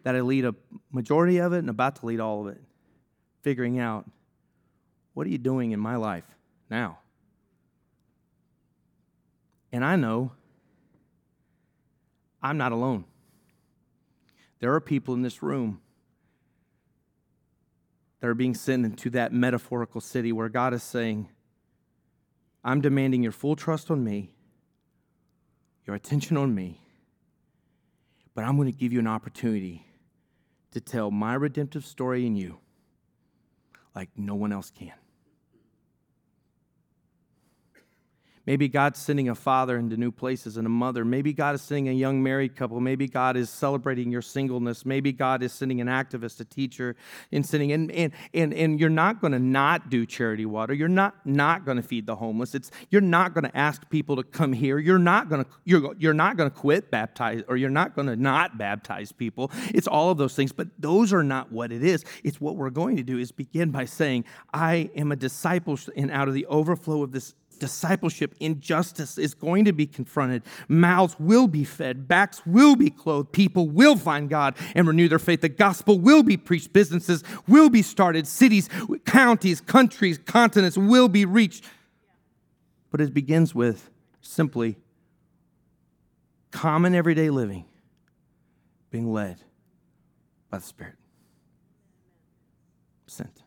that 0.05 0.15
I 0.15 0.21
lead 0.21 0.45
a 0.45 0.55
majority 0.93 1.39
of 1.39 1.53
it 1.53 1.59
and 1.59 1.69
about 1.69 1.97
to 1.97 2.07
lead 2.07 2.21
all 2.21 2.47
of 2.47 2.55
it, 2.55 2.61
figuring 3.43 3.79
out 3.79 4.09
what 5.13 5.27
are 5.27 5.31
you 5.31 5.39
doing 5.39 5.73
in 5.73 5.81
my 5.81 5.97
life 5.97 6.25
now? 6.71 6.99
And 9.73 9.85
I 9.85 9.97
know 9.97 10.33
I'm 12.43 12.57
not 12.57 12.73
alone. 12.73 13.05
There 14.61 14.75
are 14.75 14.81
people 14.81 15.15
in 15.15 15.23
this 15.23 15.43
room 15.43 15.81
that 18.21 18.29
are 18.29 18.35
being 18.35 18.55
sent 18.55 18.85
into 18.85 19.11
that 19.11 19.33
metaphorical 19.33 20.01
city 20.01 20.33
where 20.33 20.49
God 20.49 20.75
is 20.75 20.83
saying, 20.83 21.29
I'm 22.63 22.81
demanding 22.81 23.23
your 23.23 23.33
full 23.33 23.57
trust 23.57 23.91
on 23.91 24.05
me, 24.05 24.35
your 25.87 25.97
attention 25.97 26.37
on 26.37 26.55
me, 26.55 26.81
but 28.35 28.45
I'm 28.45 28.57
going 28.57 28.71
to 28.71 28.77
give 28.77 28.93
you 28.93 28.99
an 28.99 29.07
opportunity 29.07 29.87
to 30.73 30.81
tell 30.81 31.11
my 31.11 31.35
redemptive 31.35 31.85
story 31.85 32.27
in 32.27 32.37
you 32.37 32.59
like 33.95 34.11
no 34.17 34.35
one 34.35 34.53
else 34.53 34.71
can. 34.71 34.93
Maybe 38.51 38.67
God's 38.67 38.99
sending 38.99 39.29
a 39.29 39.37
father 39.37 39.79
into 39.79 39.97
new 39.97 40.11
places 40.11 40.57
and 40.57 40.67
a 40.67 40.71
mother. 40.71 41.05
Maybe 41.05 41.33
God 41.33 41.55
is 41.55 41.63
sending 41.63 41.89
a 41.89 41.93
young 41.93 42.21
married 42.21 42.57
couple. 42.57 42.81
Maybe 42.81 43.07
God 43.07 43.37
is 43.37 43.49
celebrating 43.49 44.11
your 44.11 44.23
singleness. 44.23 44.85
Maybe 44.85 45.13
God 45.13 45.45
is 45.45 45.53
sending 45.53 45.81
an 45.81 45.87
activist, 45.87 46.41
a 46.41 46.45
teacher, 46.45 46.97
and 47.31 47.47
sending 47.47 47.71
and 47.71 47.93
and 47.93 48.13
and, 48.35 48.53
and 48.53 48.81
you're 48.81 48.91
not 48.91 49.21
going 49.21 49.35
to 49.35 49.39
not 49.39 49.89
do 49.89 50.05
charity 50.05 50.47
water. 50.47 50.75
You're 50.75 50.89
not 50.89 51.25
not 51.25 51.65
going 51.65 51.77
to 51.77 51.83
feed 51.85 52.07
the 52.07 52.17
homeless. 52.17 52.57
It's 52.57 52.73
you're 52.89 53.01
not 53.01 53.35
going 53.35 53.45
to 53.45 53.57
ask 53.57 53.89
people 53.89 54.17
to 54.17 54.25
come 54.25 54.53
here. 54.53 54.81
You're 54.81 54.99
not 54.99 55.29
going 55.29 55.45
to 55.45 55.51
you're 55.65 55.95
you're 55.97 56.13
not 56.13 56.37
going 56.37 56.51
to 56.51 56.57
quit 56.57 56.91
baptize 56.91 57.45
or 57.47 57.57
you're 57.57 57.71
not 57.71 57.95
going 57.95 58.09
to 58.09 58.17
not 58.17 58.59
baptize 58.59 59.13
people. 59.13 59.53
It's 59.69 59.87
all 59.87 60.11
of 60.11 60.19
those 60.19 60.35
things, 60.35 60.51
but 60.51 60.67
those 60.77 61.13
are 61.13 61.23
not 61.23 61.53
what 61.53 61.71
it 61.71 61.85
is. 61.85 62.05
It's 62.25 62.41
what 62.41 62.57
we're 62.57 62.71
going 62.71 62.97
to 62.97 63.05
do 63.05 63.17
is 63.17 63.31
begin 63.31 63.71
by 63.71 63.85
saying, 63.85 64.25
I 64.53 64.91
am 64.97 65.13
a 65.13 65.17
disciple 65.17 65.79
and 65.95 66.11
out 66.11 66.27
of 66.27 66.35
the 66.35 66.47
overflow 66.47 67.05
of 67.05 67.13
this 67.13 67.37
discipleship, 67.61 68.35
injustice 68.41 69.17
is 69.17 69.35
going 69.35 69.65
to 69.67 69.73
be 69.73 69.87
confronted. 69.87 70.43
Mouths 70.69 71.15
will 71.21 71.47
be 71.47 71.63
fed, 71.63 72.09
backs 72.09 72.45
will 72.45 72.75
be 72.75 72.91
clothed, 72.91 73.31
people 73.31 73.69
will 73.69 73.97
find 73.97 74.29
God 74.29 74.57
and 74.75 74.89
renew 74.89 75.09
their 75.09 75.21
faith. 75.21 75.43
The 75.43 75.49
gospel 75.49 76.01
will 76.01 76.25
be 76.25 76.37
preached, 76.37 76.73
businesses 76.73 77.23
will 77.47 77.71
be 77.71 77.83
started, 77.83 78.27
cities, 78.27 78.69
counties, 79.05 79.61
countries, 79.61 80.19
continents 80.19 80.77
will 80.77 81.09
be 81.09 81.25
reached. 81.25 81.65
But 82.91 83.01
it 83.01 83.15
begins 83.15 83.55
with 83.55 83.89
simply 84.21 84.77
common 86.51 86.95
everyday 86.95 87.31
living 87.31 87.67
being 88.91 89.13
led 89.13 89.39
by 90.51 90.59
the 90.59 90.65
Spirit. 90.65 90.97
Sent. 93.07 93.40